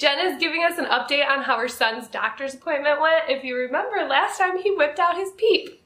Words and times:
Jen 0.00 0.18
is 0.18 0.40
giving 0.40 0.64
us 0.64 0.78
an 0.78 0.86
update 0.86 1.28
on 1.28 1.42
how 1.42 1.58
her 1.58 1.68
son's 1.68 2.08
doctor's 2.08 2.54
appointment 2.54 3.02
went. 3.02 3.28
If 3.28 3.44
you 3.44 3.54
remember, 3.54 4.08
last 4.08 4.38
time 4.38 4.56
he 4.56 4.74
whipped 4.74 4.98
out 4.98 5.18
his 5.18 5.30
peep 5.32 5.82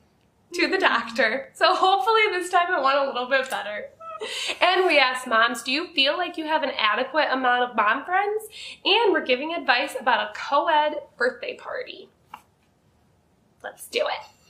to 0.52 0.68
the 0.68 0.78
doctor. 0.78 1.50
So 1.54 1.74
hopefully 1.74 2.22
this 2.30 2.48
time 2.48 2.72
it 2.72 2.80
went 2.80 2.96
a 2.96 3.06
little 3.06 3.28
bit 3.28 3.50
better. 3.50 3.86
And 4.60 4.86
we 4.86 5.00
asked 5.00 5.26
moms, 5.26 5.64
do 5.64 5.72
you 5.72 5.88
feel 5.88 6.16
like 6.16 6.36
you 6.36 6.44
have 6.46 6.62
an 6.62 6.70
adequate 6.78 7.26
amount 7.32 7.68
of 7.68 7.76
mom 7.76 8.04
friends? 8.04 8.44
And 8.84 9.12
we're 9.12 9.24
giving 9.24 9.52
advice 9.52 9.96
about 10.00 10.30
a 10.30 10.38
co-ed 10.38 10.94
birthday 11.16 11.56
party. 11.56 12.08
Let's 13.64 13.88
do 13.88 14.06
it. 14.06 14.43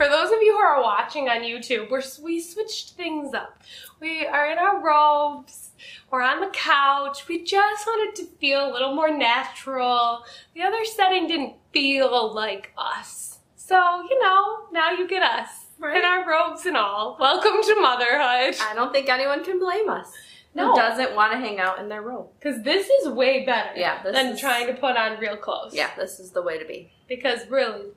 For 0.00 0.08
those 0.08 0.30
of 0.30 0.40
you 0.40 0.52
who 0.52 0.58
are 0.58 0.80
watching 0.80 1.28
on 1.28 1.42
YouTube, 1.42 1.90
we're, 1.90 2.00
we 2.22 2.40
switched 2.40 2.92
things 2.92 3.34
up. 3.34 3.60
We 4.00 4.26
are 4.26 4.50
in 4.50 4.56
our 4.56 4.82
robes, 4.82 5.72
we're 6.10 6.22
on 6.22 6.40
the 6.40 6.46
couch, 6.54 7.28
we 7.28 7.44
just 7.44 7.86
wanted 7.86 8.16
to 8.22 8.26
feel 8.38 8.66
a 8.66 8.72
little 8.72 8.94
more 8.94 9.14
natural. 9.14 10.24
The 10.54 10.62
other 10.62 10.86
setting 10.86 11.26
didn't 11.26 11.56
feel 11.74 12.32
like 12.34 12.72
us. 12.78 13.40
So, 13.56 13.76
you 14.08 14.18
know, 14.22 14.68
now 14.72 14.90
you 14.90 15.06
get 15.06 15.22
us. 15.22 15.66
Right. 15.78 15.98
In 15.98 16.02
our 16.06 16.26
robes 16.26 16.64
and 16.64 16.78
all. 16.78 17.18
Welcome 17.20 17.62
to 17.62 17.80
motherhood. 17.82 18.56
I 18.58 18.72
don't 18.74 18.94
think 18.94 19.10
anyone 19.10 19.44
can 19.44 19.58
blame 19.58 19.90
us. 19.90 20.10
No. 20.54 20.70
Who 20.70 20.76
doesn't 20.76 21.14
want 21.14 21.32
to 21.32 21.38
hang 21.38 21.60
out 21.60 21.78
in 21.78 21.90
their 21.90 22.00
robe? 22.00 22.28
Because 22.38 22.62
this 22.62 22.88
is 22.88 23.08
way 23.10 23.44
better 23.44 23.78
Yeah, 23.78 24.02
than 24.02 24.28
is- 24.28 24.40
trying 24.40 24.66
to 24.68 24.72
put 24.72 24.96
on 24.96 25.18
real 25.20 25.36
clothes. 25.36 25.74
Yeah, 25.74 25.90
this 25.98 26.18
is 26.20 26.30
the 26.30 26.40
way 26.40 26.58
to 26.58 26.64
be. 26.64 26.90
Because 27.06 27.46
really, 27.50 27.88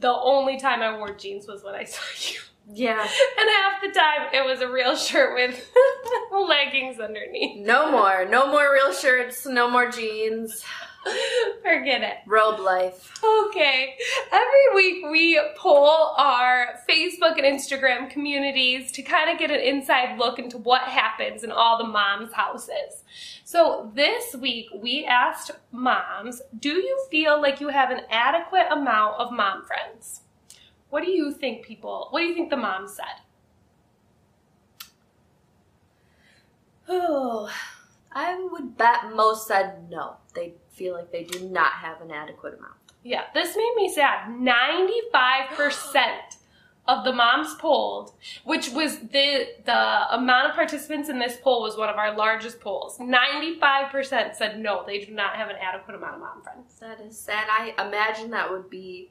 the 0.00 0.12
only 0.12 0.58
time 0.58 0.82
I 0.82 0.96
wore 0.96 1.14
jeans 1.14 1.46
was 1.46 1.62
when 1.62 1.74
I 1.74 1.84
saw 1.84 2.02
you. 2.32 2.40
Yeah. 2.72 3.00
And 3.00 3.50
half 3.50 3.82
the 3.82 3.90
time 3.90 4.28
it 4.32 4.44
was 4.46 4.60
a 4.60 4.68
real 4.70 4.96
shirt 4.96 5.34
with 5.34 5.70
leggings 6.32 7.00
underneath. 7.00 7.64
No 7.64 7.90
more. 7.90 8.24
No 8.24 8.46
more 8.50 8.72
real 8.72 8.92
shirts. 8.92 9.46
No 9.46 9.68
more 9.70 9.90
jeans. 9.90 10.64
Forget 11.62 12.02
it. 12.02 12.16
Robe 12.26 12.60
life. 12.60 13.12
Okay. 13.22 13.94
Every 14.32 14.74
week 14.74 15.04
we 15.10 15.40
poll 15.56 16.14
our 16.16 16.78
Facebook 16.88 17.38
and 17.38 17.44
Instagram 17.44 18.10
communities 18.10 18.92
to 18.92 19.02
kind 19.02 19.30
of 19.30 19.38
get 19.38 19.50
an 19.50 19.60
inside 19.60 20.18
look 20.18 20.38
into 20.38 20.58
what 20.58 20.82
happens 20.82 21.42
in 21.42 21.50
all 21.50 21.78
the 21.78 21.84
moms' 21.84 22.32
houses. 22.32 23.04
So 23.44 23.90
this 23.94 24.34
week 24.34 24.66
we 24.74 25.04
asked 25.04 25.50
moms, 25.72 26.42
do 26.58 26.70
you 26.70 27.06
feel 27.10 27.40
like 27.40 27.60
you 27.60 27.68
have 27.68 27.90
an 27.90 28.02
adequate 28.10 28.66
amount 28.70 29.18
of 29.18 29.32
mom 29.32 29.64
friends? 29.64 30.20
What 30.90 31.04
do 31.04 31.10
you 31.10 31.32
think 31.32 31.64
people, 31.64 32.08
what 32.10 32.20
do 32.20 32.26
you 32.26 32.34
think 32.34 32.50
the 32.50 32.56
moms 32.56 32.94
said? 32.94 33.22
Oh, 36.88 37.48
I 38.12 38.34
would 38.60 38.76
bet 38.76 39.14
most 39.14 39.46
said 39.46 39.90
no. 39.90 40.16
They 40.34 40.54
feel 40.70 40.94
like 40.94 41.12
they 41.12 41.24
do 41.24 41.48
not 41.48 41.72
have 41.72 42.00
an 42.00 42.10
adequate 42.10 42.58
amount. 42.58 42.74
Yeah, 43.02 43.24
this 43.34 43.56
made 43.56 43.72
me 43.76 43.92
sad. 43.92 44.28
95% 44.28 46.36
of 46.86 47.04
the 47.04 47.12
moms 47.12 47.54
polled, 47.54 48.12
which 48.44 48.70
was 48.70 48.98
the 48.98 49.48
the 49.64 50.14
amount 50.14 50.48
of 50.48 50.54
participants 50.54 51.08
in 51.08 51.18
this 51.18 51.36
poll 51.40 51.62
was 51.62 51.76
one 51.76 51.88
of 51.88 51.96
our 51.96 52.16
largest 52.16 52.60
polls. 52.60 52.98
95% 52.98 54.34
said 54.34 54.58
no, 54.58 54.84
they 54.86 54.98
do 54.98 55.12
not 55.12 55.36
have 55.36 55.48
an 55.48 55.56
adequate 55.56 55.94
amount 55.94 56.14
of 56.14 56.20
mom 56.20 56.42
friends. 56.42 56.74
That 56.80 57.00
is 57.00 57.18
sad. 57.18 57.46
I 57.48 57.86
imagine 57.86 58.30
that 58.30 58.50
would 58.50 58.68
be, 58.68 59.10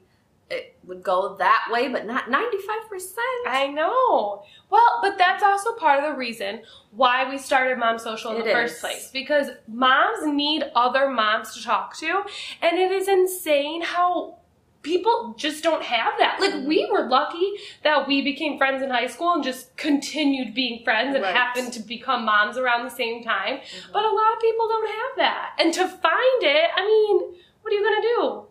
it 0.50 0.76
would 0.84 1.02
go 1.02 1.36
that 1.36 1.68
way, 1.70 1.88
but 1.88 2.06
not 2.06 2.24
95%. 2.28 3.16
I 3.46 3.68
know. 3.68 4.42
Well, 4.68 4.98
but 5.02 5.16
that's 5.16 5.42
also 5.42 5.74
part 5.74 6.02
of 6.02 6.10
the 6.12 6.18
reason 6.18 6.62
why 6.90 7.28
we 7.30 7.38
started 7.38 7.78
Mom 7.78 7.98
Social 7.98 8.32
in 8.32 8.38
It 8.42 8.44
the 8.44 8.50
first 8.52 8.74
is. 8.74 8.80
place. 8.80 9.10
Because 9.12 9.50
moms 9.68 10.26
need 10.26 10.64
other 10.74 11.08
moms 11.08 11.54
to 11.54 11.62
talk 11.62 11.96
to, 11.98 12.24
and 12.62 12.78
it 12.78 12.90
is 12.90 13.06
insane 13.08 13.82
how 13.82 14.36
people 14.82 15.34
just 15.36 15.62
don't 15.62 15.82
have 15.82 16.14
that. 16.18 16.40
Like 16.40 16.52
Mhm. 16.54 16.64
we 16.66 16.88
were 16.90 17.02
lucky 17.06 17.52
that 17.84 18.08
we 18.08 18.22
became 18.22 18.56
friends 18.56 18.82
in 18.82 18.88
high 18.88 19.08
school 19.08 19.34
and 19.34 19.44
just 19.44 19.76
continued 19.76 20.54
being 20.54 20.82
friends 20.84 21.14
and 21.14 21.22
Right. 21.22 21.34
happened 21.36 21.72
to 21.74 21.80
become 21.80 22.24
moms 22.24 22.56
around 22.56 22.84
the 22.84 22.90
same 22.90 23.22
time. 23.22 23.58
Mhm. 23.58 23.92
But 23.92 24.04
a 24.06 24.08
lot 24.08 24.32
of 24.34 24.40
people 24.40 24.66
don't 24.68 24.88
have 24.88 25.16
that. 25.16 25.52
And 25.58 25.74
to 25.74 25.86
find 25.86 26.42
it, 26.42 26.70
I 26.74 26.80
mean, 26.86 27.34
what 27.60 27.72
are 27.72 27.76
you 27.76 27.84
gonna 27.84 28.00
do? 28.00 28.46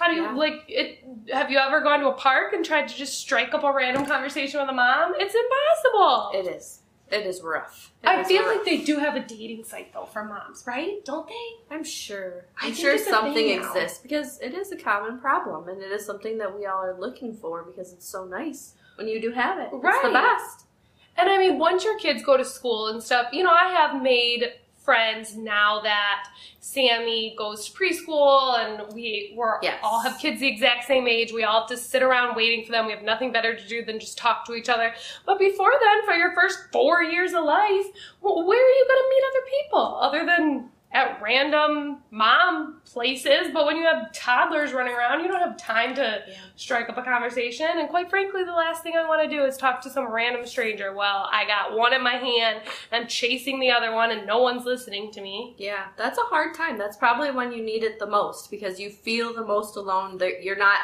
How 0.00 0.08
do 0.08 0.14
you 0.14 0.22
Yeah. 0.22 0.32
like 0.32 0.64
it? 0.66 1.04
Have 1.30 1.50
you 1.50 1.58
ever 1.58 1.82
gone 1.82 2.00
to 2.00 2.08
a 2.08 2.14
park 2.14 2.54
and 2.54 2.64
tried 2.64 2.88
to 2.88 2.94
just 2.96 3.18
strike 3.20 3.52
up 3.52 3.62
a 3.64 3.70
random 3.72 4.06
conversation 4.06 4.58
with 4.58 4.70
a 4.70 4.72
mom? 4.72 5.12
It's 5.18 5.34
impossible. 5.34 6.30
It 6.34 6.56
is. 6.56 6.78
It 7.10 7.26
is 7.26 7.42
rough. 7.42 7.92
It 8.02 8.08
I 8.08 8.20
is 8.22 8.28
feel 8.28 8.44
rough. 8.46 8.56
like 8.56 8.64
they 8.64 8.78
do 8.78 8.98
have 8.98 9.14
a 9.14 9.20
dating 9.20 9.64
site 9.64 9.92
though 9.92 10.06
for 10.06 10.24
moms, 10.24 10.64
right? 10.66 11.04
Don't 11.04 11.26
they? 11.28 11.74
I'm 11.74 11.84
sure. 11.84 12.46
I'm 12.62 12.72
sure 12.72 12.96
something 12.96 13.50
exists 13.50 13.98
because 13.98 14.40
it 14.40 14.54
is 14.54 14.72
a 14.72 14.76
common 14.76 15.18
problem 15.18 15.68
and 15.68 15.82
it 15.82 15.92
is 15.92 16.06
something 16.06 16.38
that 16.38 16.56
we 16.56 16.64
all 16.64 16.82
are 16.82 16.98
looking 16.98 17.34
for 17.34 17.62
because 17.64 17.92
it's 17.92 18.06
so 18.08 18.24
nice 18.24 18.74
when 18.96 19.06
you 19.06 19.20
do 19.20 19.32
have 19.32 19.58
it. 19.58 19.68
Right. 19.70 19.94
It's 19.96 20.04
the 20.04 20.12
best. 20.12 20.66
And 21.18 21.28
I 21.28 21.36
mean, 21.36 21.58
once 21.58 21.84
your 21.84 21.98
kids 21.98 22.22
go 22.22 22.38
to 22.38 22.44
school 22.44 22.86
and 22.86 23.02
stuff, 23.02 23.26
you 23.32 23.42
know, 23.42 23.52
I 23.52 23.68
have 23.70 24.00
made 24.00 24.52
friends 24.80 25.36
now 25.36 25.80
that 25.82 26.28
Sammy 26.60 27.34
goes 27.36 27.68
to 27.68 27.72
preschool 27.72 28.58
and 28.58 28.92
we 28.94 29.34
we're 29.36 29.58
Yes. 29.62 29.78
all 29.82 30.00
have 30.00 30.18
kids 30.18 30.40
the 30.40 30.48
exact 30.48 30.86
same 30.86 31.06
age. 31.06 31.32
We 31.32 31.44
all 31.44 31.60
have 31.60 31.68
to 31.68 31.76
sit 31.76 32.02
around 32.02 32.34
waiting 32.36 32.64
for 32.64 32.72
them. 32.72 32.86
We 32.86 32.92
have 32.92 33.02
nothing 33.02 33.32
better 33.32 33.54
to 33.54 33.68
do 33.68 33.84
than 33.84 34.00
just 34.00 34.16
talk 34.18 34.44
to 34.46 34.54
each 34.54 34.68
other. 34.68 34.94
But 35.26 35.38
before 35.38 35.72
then, 35.80 36.04
for 36.06 36.14
your 36.14 36.34
first 36.34 36.58
four 36.72 37.02
years 37.02 37.32
of 37.32 37.44
life, 37.44 37.86
well, 38.20 38.46
where 38.46 38.58
are 38.64 38.70
you 38.70 38.86
going 38.88 39.02
to 39.02 39.10
meet 39.10 39.22
other 39.30 39.46
people 39.62 39.98
other 40.00 40.26
than 40.26 40.70
at 40.92 41.20
random 41.22 41.98
mom 42.10 42.80
places? 42.84 43.48
But 43.52 43.66
when 43.66 43.76
you 43.76 43.84
have 43.84 44.12
toddlers 44.12 44.72
running 44.72 44.94
around, 44.94 45.20
you 45.22 45.28
don't 45.28 45.40
have 45.40 45.56
time 45.56 45.94
to 45.94 46.24
Yeah. 46.26 46.34
strike 46.56 46.88
up 46.88 46.98
a 46.98 47.02
conversation. 47.02 47.66
And 47.74 47.88
quite 47.88 48.10
frankly, 48.10 48.42
the 48.44 48.52
last 48.52 48.82
thing 48.82 48.96
I 48.96 49.06
want 49.06 49.22
to 49.22 49.28
do 49.28 49.44
is 49.44 49.56
talk 49.56 49.80
to 49.82 49.90
some 49.90 50.06
random 50.06 50.44
stranger. 50.46 50.92
Well, 50.92 51.28
I 51.32 51.44
got 51.46 51.76
one 51.76 51.92
in 51.92 52.02
my 52.02 52.16
hand, 52.16 52.62
I'm 52.90 53.06
chasing 53.06 53.60
the 53.60 53.70
other 53.70 53.92
one, 53.92 54.10
and 54.10 54.26
no 54.26 54.42
one's 54.42 54.64
listening 54.64 55.12
to 55.12 55.20
me. 55.20 55.54
Yeah, 55.58 55.86
that's 55.96 56.18
a 56.18 56.22
hard 56.22 56.54
time. 56.54 56.76
That's 56.76 56.96
probably 56.96 57.30
when 57.30 57.52
you 57.52 57.62
need 57.62 57.84
it 57.84 57.98
the 57.98 58.06
most 58.06 58.50
because 58.50 58.80
you 58.80 58.90
feel 58.90 59.32
the 59.32 59.44
most 59.44 59.76
alone. 59.76 60.18
That 60.18 60.42
you're 60.42 60.56
not 60.56 60.80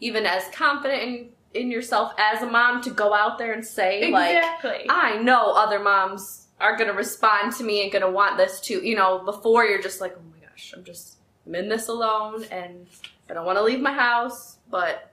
even 0.00 0.26
as 0.26 0.48
confident 0.48 1.02
in 1.02 1.32
in 1.54 1.70
yourself 1.70 2.12
as 2.18 2.42
a 2.42 2.46
mom 2.46 2.82
to 2.82 2.90
go 2.90 3.14
out 3.14 3.38
there 3.38 3.52
and 3.52 3.64
say 3.64 4.10
like, 4.10 4.42
I 4.90 5.16
know 5.22 5.52
other 5.52 5.78
moms 5.78 6.45
are 6.60 6.76
gonna 6.76 6.92
respond 6.94 7.52
to 7.54 7.64
me 7.64 7.82
and 7.82 7.92
gonna 7.92 8.10
want 8.10 8.36
this 8.36 8.60
too. 8.60 8.80
You 8.84 8.96
know, 8.96 9.18
before 9.24 9.64
you're 9.64 9.82
just 9.82 10.00
like, 10.00 10.14
oh 10.16 10.22
my 10.32 10.46
gosh, 10.46 10.72
I'm 10.76 10.84
just 10.84 11.16
I'm 11.46 11.54
in 11.54 11.68
this 11.68 11.88
alone 11.88 12.44
and 12.50 12.86
I 13.30 13.34
don't 13.34 13.46
want 13.46 13.58
to 13.58 13.62
leave 13.64 13.80
my 13.80 13.92
house. 13.92 14.56
But 14.70 15.12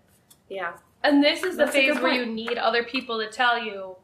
yeah, 0.50 0.74
and 1.04 1.24
this 1.24 1.44
is 1.44 1.58
the 1.58 1.66
That's 1.66 1.76
phase 1.76 2.00
where 2.00 2.14
you 2.14 2.26
need 2.26 2.58
other 2.58 2.84
people 2.84 3.20
to 3.20 3.30
tell 3.30 3.64
you, 3.64 3.96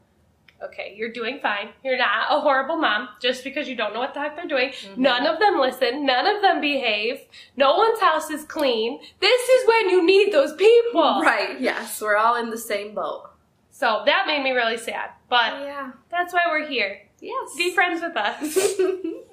okay, 0.62 0.94
you're 0.96 1.12
doing 1.12 1.38
fine. 1.40 1.70
You're 1.82 1.96
not 1.96 2.26
a 2.30 2.40
horrible 2.40 2.76
mom 2.76 3.08
just 3.20 3.42
because 3.42 3.68
you 3.68 3.74
don't 3.76 3.94
know 3.94 4.00
what 4.00 4.12
the 4.14 4.20
heck 4.20 4.36
they're 4.36 4.46
doing. 4.46 4.70
Mm-hmm. 4.70 5.00
None 5.02 5.26
of 5.26 5.38
them 5.40 5.58
listen. 5.58 6.04
None 6.04 6.26
of 6.26 6.42
them 6.42 6.60
behave. 6.60 7.20
No 7.56 7.76
one's 7.76 7.98
house 8.00 8.30
is 8.30 8.44
clean. 8.44 9.00
This 9.20 9.48
is 9.48 9.66
when 9.68 9.88
you 9.90 10.04
need 10.04 10.32
those 10.32 10.52
people. 10.54 11.20
right. 11.22 11.60
Yes, 11.60 12.00
we're 12.02 12.16
all 12.16 12.36
in 12.36 12.50
the 12.50 12.58
same 12.58 12.94
boat. 12.94 13.30
So 13.70 14.02
that 14.04 14.24
made 14.26 14.42
me 14.42 14.50
really 14.50 14.76
sad. 14.76 15.10
But 15.30 15.62
Yeah. 15.62 15.92
that's 16.10 16.34
why 16.34 16.42
we're 16.48 16.66
here. 16.68 17.00
Yes. 17.20 17.56
Be 17.56 17.74
friends 17.74 18.02
with 18.02 18.16
us. 18.16 18.58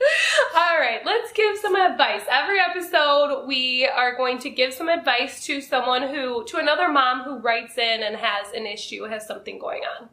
All 0.56 0.78
right, 0.78 1.00
let's 1.04 1.32
give 1.32 1.58
some 1.58 1.76
advice. 1.76 2.22
Every 2.30 2.58
episode, 2.58 3.46
we 3.46 3.86
are 3.86 4.16
going 4.16 4.38
to 4.38 4.50
give 4.50 4.72
some 4.72 4.88
advice 4.88 5.44
to 5.44 5.60
someone 5.60 6.14
who, 6.14 6.44
to 6.46 6.56
another 6.58 6.88
mom 6.88 7.22
who 7.22 7.38
writes 7.38 7.76
in 7.76 8.02
and 8.02 8.16
has 8.16 8.52
an 8.52 8.66
issue, 8.66 9.04
has 9.04 9.26
something 9.26 9.58
going 9.58 9.82
on. 9.82 10.08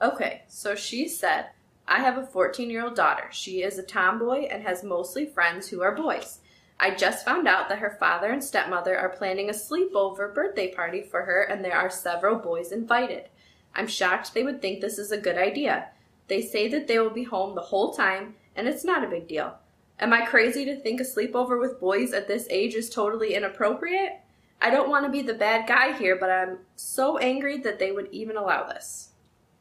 Okay, 0.00 0.42
so 0.48 0.74
she 0.74 1.06
said, 1.06 1.46
I 1.86 2.00
have 2.00 2.18
a 2.18 2.26
14 2.26 2.70
year 2.70 2.84
old 2.84 2.96
daughter. 2.96 3.28
She 3.30 3.62
is 3.62 3.78
a 3.78 3.82
tomboy 3.82 4.46
and 4.46 4.62
has 4.62 4.82
mostly 4.82 5.26
friends 5.26 5.68
who 5.68 5.82
are 5.82 5.94
boys. 5.94 6.40
I 6.80 6.94
just 6.94 7.24
found 7.24 7.46
out 7.46 7.68
that 7.68 7.78
her 7.78 7.96
father 8.00 8.32
and 8.32 8.42
stepmother 8.42 8.98
are 8.98 9.10
planning 9.10 9.48
a 9.48 9.52
sleepover 9.52 10.34
birthday 10.34 10.74
party 10.74 11.02
for 11.02 11.22
her, 11.22 11.42
and 11.42 11.64
there 11.64 11.76
are 11.76 11.90
several 11.90 12.36
boys 12.36 12.72
invited. 12.72 13.28
I'm 13.74 13.86
shocked 13.86 14.34
they 14.34 14.42
would 14.42 14.60
think 14.60 14.80
this 14.80 14.98
is 14.98 15.12
a 15.12 15.18
good 15.20 15.36
idea. 15.38 15.88
They 16.28 16.42
say 16.42 16.68
that 16.68 16.86
they 16.86 16.98
will 16.98 17.10
be 17.10 17.24
home 17.24 17.54
the 17.54 17.60
whole 17.60 17.92
time, 17.92 18.34
and 18.56 18.68
it's 18.68 18.84
not 18.84 19.04
a 19.04 19.08
big 19.08 19.28
deal. 19.28 19.54
Am 19.98 20.12
I 20.12 20.24
crazy 20.26 20.64
to 20.64 20.76
think 20.76 21.00
a 21.00 21.04
sleepover 21.04 21.60
with 21.60 21.80
boys 21.80 22.12
at 22.12 22.26
this 22.28 22.46
age 22.50 22.74
is 22.74 22.90
totally 22.90 23.34
inappropriate? 23.34 24.20
I 24.60 24.70
don't 24.70 24.88
want 24.90 25.04
to 25.06 25.10
be 25.10 25.22
the 25.22 25.34
bad 25.34 25.66
guy 25.66 25.92
here, 25.96 26.16
but 26.16 26.30
I'm 26.30 26.58
so 26.76 27.18
angry 27.18 27.58
that 27.58 27.78
they 27.78 27.92
would 27.92 28.08
even 28.12 28.36
allow 28.36 28.66
this. 28.66 29.10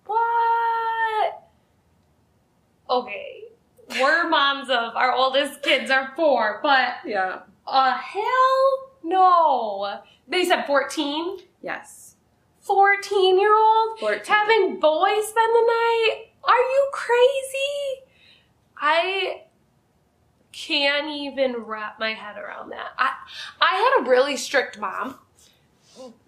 What? 0.05 1.43
Okay, 2.89 3.43
we're 3.99 4.29
moms 4.29 4.69
of 4.69 4.95
our 4.95 5.13
oldest 5.13 5.61
kids 5.63 5.89
are 5.89 6.13
four, 6.15 6.59
but 6.61 6.95
Yeah. 7.05 7.39
uh, 7.67 7.93
hell 7.97 8.89
no. 9.03 9.99
They 10.27 10.45
said 10.45 10.65
14? 10.65 11.39
Yes. 11.61 12.10
14 12.61 13.39
year 13.39 13.55
old 13.55 13.99
14. 13.99 14.23
having 14.25 14.79
boys 14.79 15.27
spend 15.27 15.55
the 15.55 15.65
night? 15.67 16.25
Are 16.43 16.57
you 16.57 16.89
crazy? 16.93 18.05
I 18.77 19.43
can't 20.51 21.09
even 21.09 21.55
wrap 21.57 21.99
my 21.99 22.13
head 22.13 22.37
around 22.37 22.69
that. 22.71 22.89
I 22.97 23.11
I 23.59 23.75
had 23.75 24.05
a 24.05 24.09
really 24.09 24.37
strict 24.37 24.79
mom. 24.79 25.17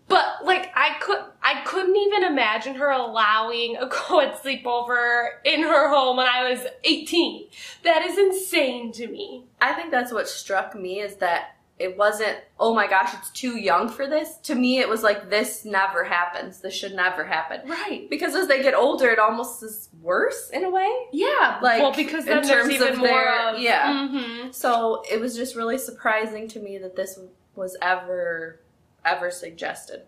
But 0.08 0.46
like 0.46 0.72
I 0.76 0.98
could 1.00 1.24
I 1.42 1.62
couldn't 1.66 1.96
even 1.96 2.24
imagine 2.24 2.76
her 2.76 2.90
allowing 2.90 3.78
a 3.78 3.88
co-ed 3.92 4.34
sleepover 4.34 5.30
in 5.44 5.62
her 5.64 5.90
home 5.90 6.18
when 6.18 6.28
I 6.28 6.50
was 6.50 6.66
18. 6.84 7.48
That 7.84 8.04
is 8.04 8.18
insane 8.18 8.92
to 8.94 9.08
me. 9.08 9.46
I 9.62 9.74
think 9.74 9.92
that's 9.92 10.12
what 10.12 10.28
struck 10.28 10.76
me 10.76 11.00
is 11.00 11.16
that 11.18 11.58
it 11.84 11.98
wasn't, 11.98 12.38
oh 12.60 12.74
my 12.74 12.88
gosh, 12.88 13.14
it's 13.14 13.30
too 13.32 13.58
young 13.60 13.90
for 13.90 14.08
this. 14.08 14.38
To 14.44 14.56
me, 14.56 14.80
it 14.80 14.88
was 14.88 15.04
like, 15.04 15.30
this 15.30 15.66
never 15.66 16.04
happens. 16.04 16.60
This 16.62 16.74
should 16.74 16.94
never 16.96 17.24
happen. 17.24 17.62
Right. 17.70 18.10
Because 18.10 18.34
as 18.36 18.48
they 18.48 18.64
get 18.64 18.74
older, 18.74 19.10
it 19.10 19.20
almost 19.20 19.62
is 19.62 19.90
worse 20.02 20.50
in 20.52 20.64
a 20.64 20.70
way. 20.70 20.90
Yeah. 21.12 21.60
Like, 21.62 21.82
well, 21.82 21.94
because 21.94 22.26
in 22.26 22.30
then 22.36 22.48
there's 22.48 22.64
terms 22.64 22.74
even 22.74 22.88
of 22.94 22.98
more 23.00 23.08
their- 23.08 23.50
of 23.50 23.60
yeah. 23.60 23.92
Mhm. 24.10 24.56
So 24.56 25.04
it 25.12 25.20
was 25.20 25.36
just 25.36 25.56
really 25.56 25.78
surprising 25.78 26.48
to 26.50 26.60
me 26.60 26.78
that 26.78 26.96
this 26.96 27.20
was 27.56 27.76
ever, 27.82 28.62
ever 29.06 29.30
suggested. 29.30 30.04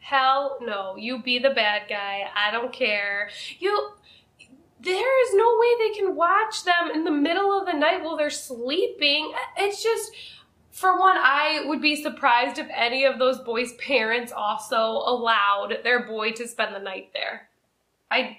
Hell 0.00 0.58
no. 0.60 0.96
You 0.96 1.22
be 1.22 1.38
the 1.38 1.50
bad 1.50 1.82
guy. 1.88 2.28
I 2.36 2.50
don't 2.50 2.72
care. 2.72 3.30
You. 3.58 3.92
There 4.80 5.22
is 5.28 5.34
no 5.34 5.56
way 5.58 5.68
they 5.88 5.94
can 5.98 6.14
watch 6.14 6.64
them 6.64 6.90
in 6.92 7.04
the 7.04 7.10
middle 7.10 7.58
of 7.58 7.64
the 7.64 7.72
night 7.72 8.02
while 8.04 8.16
they're 8.18 8.28
sleeping. 8.28 9.32
It's 9.56 9.82
just. 9.82 10.12
For 10.74 10.98
one, 10.98 11.16
I 11.16 11.62
would 11.66 11.80
be 11.80 11.94
surprised 11.94 12.58
if 12.58 12.66
any 12.74 13.04
of 13.04 13.20
those 13.20 13.38
boys' 13.38 13.74
parents 13.74 14.32
also 14.32 14.76
allowed 15.06 15.78
their 15.84 16.04
boy 16.04 16.32
to 16.32 16.48
spend 16.48 16.74
the 16.74 16.80
night 16.80 17.10
there. 17.14 17.48
I, 18.10 18.38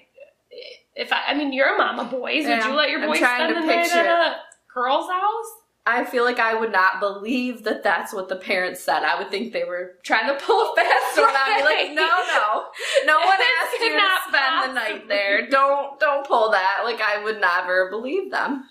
if 0.94 1.14
I, 1.14 1.28
I 1.28 1.34
mean, 1.34 1.54
you're 1.54 1.74
a 1.74 1.78
mama 1.78 2.04
boys. 2.04 2.44
Would 2.44 2.50
Yeah, 2.50 2.68
you 2.68 2.74
let 2.74 2.90
your 2.90 3.06
boy 3.06 3.16
spend 3.16 3.56
the 3.56 3.60
night 3.60 3.90
at 3.90 4.06
a 4.06 4.36
girl's 4.72 5.08
house? 5.08 5.46
I 5.86 6.04
feel 6.04 6.24
like 6.24 6.38
I 6.38 6.52
would 6.52 6.72
not 6.72 7.00
believe 7.00 7.64
that 7.64 7.82
that's 7.82 8.12
what 8.12 8.28
the 8.28 8.36
parents 8.36 8.82
said. 8.82 9.02
I 9.02 9.18
would 9.18 9.30
think 9.30 9.54
they 9.54 9.64
were 9.64 9.94
trying 10.02 10.26
to 10.26 10.34
pull 10.44 10.72
a 10.72 10.76
fast 10.76 11.16
one. 11.16 11.30
I'd 11.32 11.56
be 11.56 11.64
like, 11.64 11.94
no, 11.94 12.02
no, 12.02 12.64
no 13.06 13.18
one 13.26 13.38
asked 13.62 13.80
you 13.80 13.92
to 13.92 14.10
spend 14.28 14.70
the 14.70 14.74
night 14.74 15.08
there. 15.08 15.48
Don't, 15.48 15.98
don't 15.98 16.26
pull 16.26 16.50
that. 16.50 16.82
Like 16.84 17.00
I 17.00 17.24
would 17.24 17.40
never 17.40 17.88
believe 17.88 18.30
them. 18.30 18.64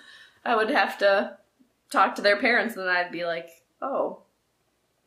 I 0.46 0.56
would 0.56 0.70
have 0.70 1.00
to 1.00 1.38
talk 1.92 2.16
to 2.16 2.22
their 2.22 2.38
parents, 2.40 2.76
and 2.76 2.88
then 2.88 2.96
I'd 2.96 3.12
be 3.12 3.26
like, 3.26 3.48
oh, 3.82 4.24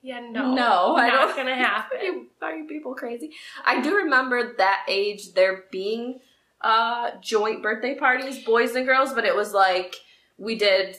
Yeah, 0.02 0.20
no. 0.20 0.54
No, 0.54 0.96
I 0.96 1.08
not 1.08 1.28
don't- 1.28 1.36
gonna 1.36 1.50
are 1.52 1.54
happen. 1.54 1.98
you, 2.02 2.26
are 2.40 2.54
you 2.56 2.66
people 2.66 2.94
crazy? 2.94 3.32
I 3.64 3.80
do 3.80 3.96
remember 3.96 4.54
that 4.58 4.84
age 4.88 5.34
there 5.34 5.64
being 5.70 6.20
uh, 6.60 7.12
joint 7.20 7.62
birthday 7.62 7.94
parties, 7.96 8.44
boys 8.44 8.74
and 8.74 8.86
girls, 8.86 9.12
but 9.12 9.24
it 9.24 9.34
was 9.34 9.52
like 9.52 9.94
we 10.38 10.54
did 10.56 10.96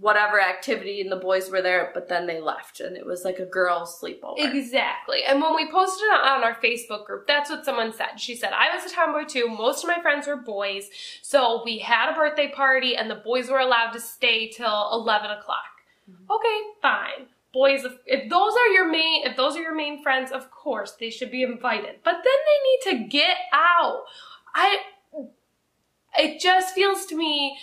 whatever 0.00 0.40
activity 0.40 1.00
and 1.00 1.10
the 1.10 1.16
boys 1.16 1.50
were 1.50 1.62
there, 1.62 1.90
but 1.94 2.08
then 2.08 2.26
they 2.26 2.40
left, 2.40 2.80
and 2.80 2.96
it 2.96 3.06
was 3.06 3.24
like 3.24 3.38
a 3.38 3.44
girls' 3.44 4.00
sleepover. 4.00 4.34
Exactly. 4.38 5.24
And 5.24 5.40
when 5.40 5.54
we 5.54 5.70
posted 5.70 6.04
it 6.04 6.20
on 6.20 6.44
our 6.44 6.54
Facebook 6.54 7.06
group, 7.06 7.26
that's 7.26 7.50
what 7.50 7.64
someone 7.64 7.92
said. 7.92 8.18
She 8.18 8.36
said, 8.36 8.52
I 8.52 8.74
was 8.74 8.90
a 8.90 8.94
tomboy 8.94 9.24
too. 9.24 9.48
Most 9.48 9.84
of 9.84 9.88
my 9.88 10.00
friends 10.00 10.26
were 10.26 10.36
boys. 10.36 10.88
So 11.22 11.62
we 11.64 11.78
had 11.78 12.12
a 12.12 12.16
birthday 12.16 12.48
party 12.48 12.96
and 12.96 13.10
the 13.10 13.16
boys 13.16 13.48
were 13.48 13.58
allowed 13.58 13.92
to 13.92 14.00
stay 14.00 14.48
till 14.48 14.90
11 14.92 15.30
o'clock. 15.30 15.58
Mm-hmm. 16.10 16.32
Okay, 16.32 16.60
fine. 16.82 17.26
Boys, 17.52 17.84
if, 17.84 17.92
if 18.06 18.28
those 18.28 18.52
are 18.52 18.72
your 18.72 18.90
main, 18.90 19.26
if 19.26 19.36
those 19.36 19.56
are 19.56 19.62
your 19.62 19.74
main 19.74 20.02
friends, 20.02 20.30
of 20.30 20.50
course 20.50 20.92
they 20.92 21.10
should 21.10 21.30
be 21.30 21.42
invited. 21.42 21.96
But 22.04 22.16
then 22.24 22.24
they 22.24 22.96
need 22.96 23.02
to 23.02 23.08
get 23.08 23.36
out. 23.52 24.02
I, 24.54 24.78
it 26.18 26.40
just 26.40 26.74
feels 26.74 27.06
to 27.06 27.16
me 27.16 27.58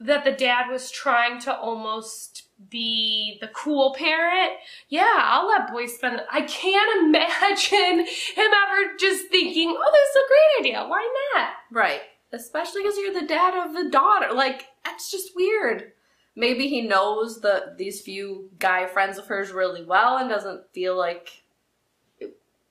that 0.00 0.24
the 0.24 0.32
dad 0.32 0.70
was 0.70 0.90
trying 0.90 1.40
to 1.40 1.56
almost 1.56 2.48
be 2.70 3.38
the 3.40 3.48
cool 3.48 3.94
parent. 3.94 4.52
Yeah, 4.88 5.14
I'll 5.16 5.46
let 5.46 5.70
boys 5.70 5.94
spend. 5.94 6.22
I 6.30 6.42
can't 6.42 7.06
imagine 7.06 8.06
him 8.34 8.50
ever 8.52 8.96
just 8.98 9.28
thinking, 9.28 9.74
"Oh, 9.78 9.90
this 9.92 10.10
is 10.10 10.16
a 10.16 10.28
great 10.28 10.66
idea. 10.66 10.88
Why 10.88 11.08
not?" 11.34 11.50
Right. 11.70 12.02
Especially 12.32 12.82
because 12.82 12.98
you're 12.98 13.20
the 13.20 13.26
dad 13.26 13.54
of 13.54 13.72
the 13.72 13.90
daughter. 13.90 14.32
Like, 14.34 14.66
that's 14.84 15.10
just 15.10 15.36
weird. 15.36 15.92
Maybe 16.34 16.68
he 16.68 16.82
knows 16.82 17.40
the 17.40 17.74
these 17.78 18.02
few 18.02 18.50
guy 18.58 18.86
friends 18.86 19.16
of 19.16 19.26
hers 19.26 19.52
really 19.52 19.84
well 19.84 20.18
and 20.18 20.28
doesn't 20.28 20.70
feel 20.72 20.96
like 20.96 21.44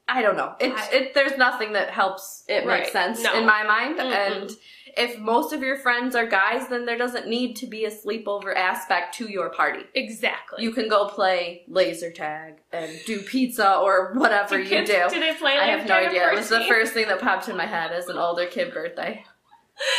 I 0.07 0.21
don't 0.21 0.37
know. 0.37 0.53
It, 0.59 0.71
I- 0.73 0.89
it 0.93 1.13
there's 1.13 1.37
nothing 1.37 1.73
that 1.73 1.89
helps 1.89 2.43
it 2.47 2.65
Right. 2.65 2.81
make 2.83 2.91
sense 2.91 3.21
No. 3.23 3.33
in 3.37 3.45
my 3.45 3.63
mind. 3.63 3.97
Mm-mm. 3.99 4.11
And 4.13 4.51
if 4.97 5.19
most 5.19 5.51
of 5.51 5.61
your 5.61 5.77
friends 5.77 6.15
are 6.15 6.25
guys, 6.27 6.67
then 6.67 6.85
there 6.85 6.97
doesn't 6.97 7.27
need 7.27 7.55
to 7.57 7.67
be 7.67 7.85
a 7.85 7.91
sleepover 7.91 8.55
aspect 8.55 9.15
to 9.15 9.29
your 9.29 9.49
party. 9.49 9.81
Exactly. 9.95 10.63
You 10.63 10.71
can 10.71 10.87
go 10.87 11.07
play 11.09 11.63
laser 11.67 12.11
tag 12.11 12.61
and 12.71 12.97
do 13.05 13.19
pizza 13.21 13.77
or 13.77 14.13
whatever 14.13 14.57
Do 14.57 14.63
you 14.63 14.69
kids- 14.69 14.89
do. 14.91 15.05
Do 15.09 15.19
they 15.19 15.33
play? 15.33 15.57
I 15.57 15.65
have 15.75 15.87
no 15.87 15.95
idea. 15.95 16.31
It 16.31 16.35
was 16.35 16.49
the 16.49 16.63
first 16.65 16.93
thing 16.93 17.07
that 17.07 17.19
popped 17.19 17.49
in 17.49 17.57
my 17.57 17.65
head 17.65 17.91
as 17.91 18.07
an 18.07 18.17
older 18.17 18.45
kid 18.45 18.73
birthday. 18.73 19.25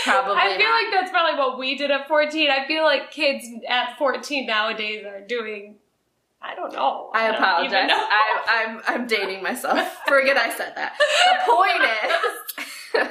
Probably 0.05 0.37
I 0.39 0.57
feel 0.57 0.67
not. 0.69 0.83
like 0.85 0.87
that's 0.93 1.11
probably 1.11 1.39
what 1.39 1.59
we 1.59 1.77
did 1.77 1.91
at 1.91 2.09
14. 2.09 2.49
I 2.51 2.67
feel 2.67 2.83
like 2.85 3.11
kids 3.11 3.45
at 3.69 3.99
14 3.99 4.47
nowadays 4.47 5.05
are 5.05 5.21
doing. 5.21 5.77
I 6.43 6.55
don't 6.55 6.73
know. 6.73 7.11
I 7.15 7.27
don't 7.27 7.35
even 7.35 7.43
apologize. 7.45 7.89
know. 7.89 7.97
I, 7.99 8.43
I'm 8.49 8.83
I'm 8.87 9.07
dating 9.07 9.43
myself. 9.43 9.79
Forget 10.07 10.37
I 10.37 10.55
said 10.57 10.75
that. 10.77 10.97
The 10.99 11.53
point 11.53 13.03
is, 13.05 13.09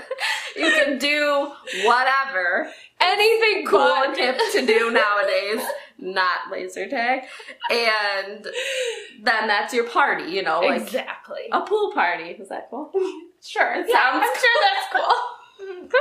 you 0.56 0.72
can 0.84 0.98
do 0.98 1.52
whatever 1.86 2.72
anything 3.02 3.66
cool 3.68 3.82
and 3.82 4.16
hip 4.16 4.40
to 4.54 4.66
do 4.66 4.90
nowadays, 4.92 5.62
not 5.98 6.50
laser 6.52 6.88
tag, 6.88 7.24
and 7.70 8.46
then 9.22 9.48
that's 9.48 9.74
your 9.74 9.90
party. 9.90 10.32
You 10.32 10.44
know, 10.44 10.62
like 10.62 10.82
exactly. 10.84 11.42
a 11.52 11.62
pool 11.62 11.92
party. 11.94 12.30
Is 12.32 12.50
that 12.50 12.70
cool? 12.70 12.92
Sure. 13.44 13.74
It 13.76 13.88
Yeah, 13.90 14.12
sounds 14.12 14.26
I'm 14.26 14.40
sure 14.40 14.62
that's 14.62 15.06
cool. 15.06 16.00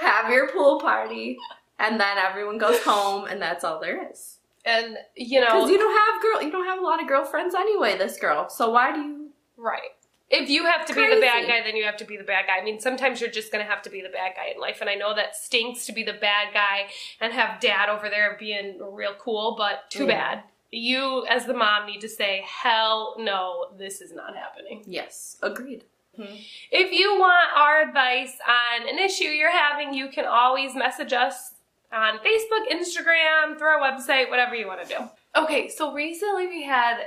Have 0.00 0.30
your 0.30 0.48
pool 0.50 0.80
party, 0.80 1.38
and 1.78 1.98
then 2.00 2.18
everyone 2.18 2.58
goes 2.58 2.82
home, 2.82 3.26
and 3.26 3.40
that's 3.40 3.64
all 3.64 3.80
there 3.80 4.10
is. 4.10 4.36
And 4.64 4.96
you 5.16 5.40
know, 5.40 5.46
Because 5.46 5.70
you 5.70 5.78
don't 5.78 6.12
have 6.12 6.22
girl, 6.22 6.42
you 6.42 6.50
don't 6.50 6.66
have 6.66 6.78
a 6.78 6.82
lot 6.82 7.00
of 7.00 7.08
girlfriends 7.08 7.54
anyway. 7.54 7.96
This 7.96 8.18
girl, 8.18 8.48
so 8.48 8.70
why 8.70 8.92
do 8.94 9.00
you? 9.00 9.30
right. 9.56 9.90
If 10.30 10.48
you 10.48 10.64
have 10.64 10.86
to 10.86 10.94
be 10.94 11.12
the 11.12 11.20
bad 11.20 11.48
guy, 11.48 11.60
then 11.64 11.74
you 11.74 11.82
have 11.82 11.96
to 11.96 12.04
be 12.04 12.16
the 12.16 12.22
bad 12.22 12.46
guy. 12.46 12.58
I 12.60 12.64
mean, 12.64 12.78
sometimes 12.78 13.20
you're 13.20 13.30
just 13.30 13.50
gonna 13.50 13.64
have 13.64 13.82
to 13.82 13.90
be 13.90 14.00
the 14.00 14.08
bad 14.08 14.34
guy 14.36 14.52
in 14.54 14.60
life, 14.60 14.80
and 14.80 14.88
I 14.88 14.94
know 14.94 15.12
that 15.14 15.34
stinks 15.34 15.86
to 15.86 15.92
be 15.92 16.04
the 16.04 16.12
bad 16.12 16.54
guy 16.54 16.86
and 17.20 17.32
have 17.32 17.60
dad 17.60 17.88
over 17.88 18.08
there 18.08 18.36
being 18.38 18.78
real 18.80 19.14
cool, 19.18 19.56
but 19.58 19.90
too 19.90 20.06
bad. 20.06 20.44
You, 20.70 21.26
as 21.26 21.46
the 21.46 21.54
mom, 21.54 21.86
need 21.86 22.00
to 22.02 22.08
say, 22.08 22.44
"Hell 22.46 23.16
no, 23.18 23.70
this 23.76 24.00
is 24.00 24.12
not 24.12 24.36
happening." 24.36 24.84
Yes, 24.86 25.36
agreed. 25.42 25.82
Hmm. 26.14 26.36
If 26.70 26.92
you 26.92 27.18
want 27.18 27.48
our 27.56 27.82
advice 27.82 28.36
on 28.46 28.88
an 28.88 29.00
issue 29.00 29.24
you're 29.24 29.50
having, 29.50 29.94
you 29.94 30.10
can 30.10 30.26
always 30.26 30.76
message 30.76 31.12
us 31.12 31.54
on 31.92 32.18
Facebook, 32.18 32.70
Instagram, 32.70 33.58
through 33.58 33.68
our 33.68 33.80
website, 33.80 34.30
whatever 34.30 34.54
you 34.54 34.66
want 34.66 34.86
to 34.86 34.88
do. 34.88 35.08
Okay, 35.36 35.68
so 35.68 35.92
recently 35.92 36.46
we 36.46 36.62
had 36.62 36.98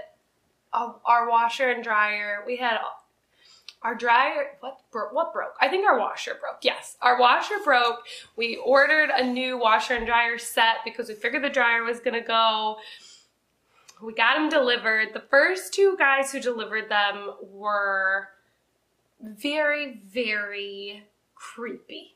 our 0.73 1.29
washer 1.29 1.69
and 1.69 1.83
dryer. 1.83 2.43
We 2.45 2.57
had 2.57 2.77
our 3.81 3.95
dryer. 3.95 4.57
What 4.61 4.79
bro- 4.91 5.09
what 5.11 5.33
broke? 5.33 5.55
I 5.61 5.67
think 5.67 5.85
our 5.85 5.99
washer 5.99 6.35
broke. 6.39 6.59
Yes, 6.61 6.97
our 7.01 7.19
washer 7.19 7.55
broke. 7.63 7.99
We 8.35 8.57
ordered 8.57 9.09
a 9.09 9.23
new 9.23 9.57
washer 9.57 9.93
and 9.95 10.05
dryer 10.05 10.37
set 10.37 10.77
because 10.83 11.09
we 11.09 11.15
figured 11.15 11.43
the 11.43 11.49
dryer 11.49 11.83
was 11.83 11.99
gonna 11.99 12.21
go. 12.21 12.77
We 14.01 14.13
got 14.13 14.35
them 14.35 14.49
delivered. 14.49 15.13
The 15.13 15.23
first 15.29 15.73
two 15.73 15.95
guys 15.97 16.31
who 16.31 16.39
delivered 16.39 16.89
them 16.89 17.33
were 17.41 18.29
very, 19.21 20.01
very 20.05 21.03
creepy. 21.35 22.15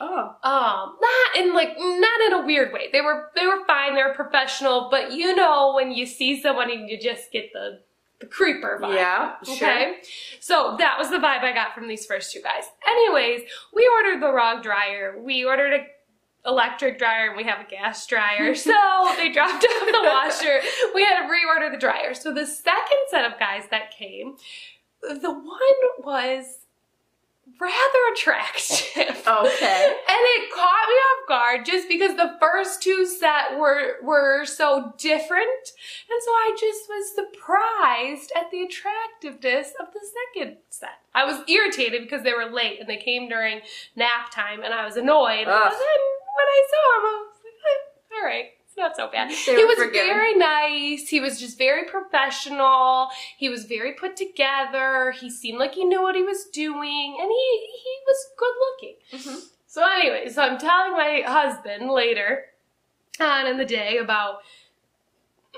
Oh, 0.00 0.36
Um, 0.44 0.96
not 1.00 1.36
in 1.36 1.54
like 1.54 1.76
not 1.78 2.20
in 2.26 2.32
a 2.34 2.46
weird 2.46 2.72
way. 2.72 2.88
They 2.92 3.00
were 3.00 3.30
they 3.36 3.46
were 3.46 3.64
fine. 3.66 3.94
They 3.94 4.02
were 4.02 4.14
professional, 4.14 4.88
but 4.90 5.12
you 5.12 5.34
know 5.34 5.72
when 5.74 5.90
you 5.92 6.06
see 6.06 6.40
someone 6.40 6.70
and 6.70 6.88
you 6.88 6.98
just 7.00 7.32
get 7.32 7.52
the 7.52 7.80
the 8.20 8.26
creeper 8.26 8.78
vibe. 8.82 8.94
yeah, 8.96 9.34
sure. 9.44 9.54
Okay, 9.54 9.96
so 10.40 10.74
that 10.78 10.98
was 10.98 11.08
the 11.10 11.18
vibe 11.18 11.42
I 11.44 11.52
got 11.52 11.72
from 11.74 11.86
these 11.88 12.04
first 12.06 12.32
two 12.32 12.42
guys. 12.42 12.64
Anyways, 12.86 13.42
we 13.74 13.88
ordered 13.98 14.20
the 14.22 14.32
wrong 14.32 14.60
dryer. 14.62 15.20
We 15.22 15.44
ordered 15.44 15.72
a 15.74 15.86
electric 16.48 16.98
dryer 16.98 17.28
and 17.28 17.36
we 17.36 17.44
have 17.44 17.60
a 17.64 17.68
gas 17.68 18.06
dryer. 18.06 18.54
So 18.56 19.14
they 19.16 19.30
dropped 19.30 19.64
off 19.64 19.86
the 19.86 20.00
washer. 20.02 20.60
We 20.94 21.04
had 21.04 21.22
to 21.22 21.28
reorder 21.28 21.70
the 21.70 21.78
dryer. 21.78 22.14
So 22.14 22.32
the 22.32 22.46
second 22.46 22.98
set 23.10 23.24
of 23.24 23.38
guys 23.38 23.64
that 23.70 23.90
came, 23.96 24.36
the 25.02 25.30
one 25.32 26.04
was 26.04 26.44
rather 27.60 28.12
attractive. 28.12 29.26
Okay. 29.26 29.94
And 30.08 30.24
it 30.24 30.50
caught 30.52 30.88
me 30.88 30.94
off 30.94 31.28
guard 31.28 31.66
just 31.66 31.88
because 31.88 32.16
the 32.16 32.34
first 32.40 32.82
two 32.82 33.06
set 33.06 33.58
were 33.58 33.96
were 34.02 34.44
so 34.44 34.94
different. 34.98 35.64
And 36.10 36.22
so 36.24 36.30
I 36.30 36.56
just 36.58 36.88
was 36.88 37.14
surprised 37.14 38.32
at 38.34 38.50
the 38.50 38.62
attractiveness 38.62 39.72
of 39.78 39.92
the 39.92 40.00
second 40.34 40.56
set. 40.70 40.98
I 41.14 41.24
was 41.24 41.42
irritated 41.48 42.02
because 42.02 42.24
they 42.24 42.32
were 42.32 42.50
late 42.50 42.80
and 42.80 42.88
they 42.88 42.96
came 42.96 43.28
during 43.28 43.60
nap 43.96 44.30
time 44.32 44.62
and 44.62 44.72
I 44.72 44.84
was 44.84 44.96
annoyed. 44.96 45.46
Ugh. 45.46 45.62
And 45.62 45.72
then 45.72 46.00
when 46.36 46.48
I 46.48 46.62
saw 46.70 46.86
them, 46.96 47.04
I 47.04 47.22
was 47.22 47.40
like, 47.44 47.54
eh, 47.66 48.16
all 48.16 48.24
right. 48.24 48.46
Not 48.78 48.96
so 48.96 49.08
bad. 49.10 49.30
They 49.30 49.56
he 49.56 49.64
was 49.64 49.76
forgiven. 49.78 50.06
very 50.06 50.34
nice. 50.34 51.08
He 51.08 51.18
was 51.20 51.38
just 51.40 51.58
very 51.58 51.84
professional. 51.84 53.08
He 53.36 53.48
was 53.48 53.64
very 53.64 53.92
put 53.92 54.16
together. 54.16 55.12
He 55.18 55.28
seemed 55.30 55.58
like 55.58 55.74
he 55.74 55.84
knew 55.84 56.00
what 56.02 56.14
he 56.14 56.22
was 56.22 56.44
doing, 56.46 57.16
and 57.20 57.28
he 57.30 57.70
he 57.84 57.94
was 58.06 58.26
good 58.38 58.54
looking. 58.60 58.96
Mhm. 59.12 59.48
So 59.66 59.84
anyway, 59.84 60.28
so 60.28 60.42
I'm 60.42 60.58
telling 60.58 60.92
my 60.92 61.22
husband 61.26 61.90
later 61.90 62.46
on 63.20 63.46
in 63.46 63.56
the 63.58 63.64
day 63.64 63.98
about 63.98 64.42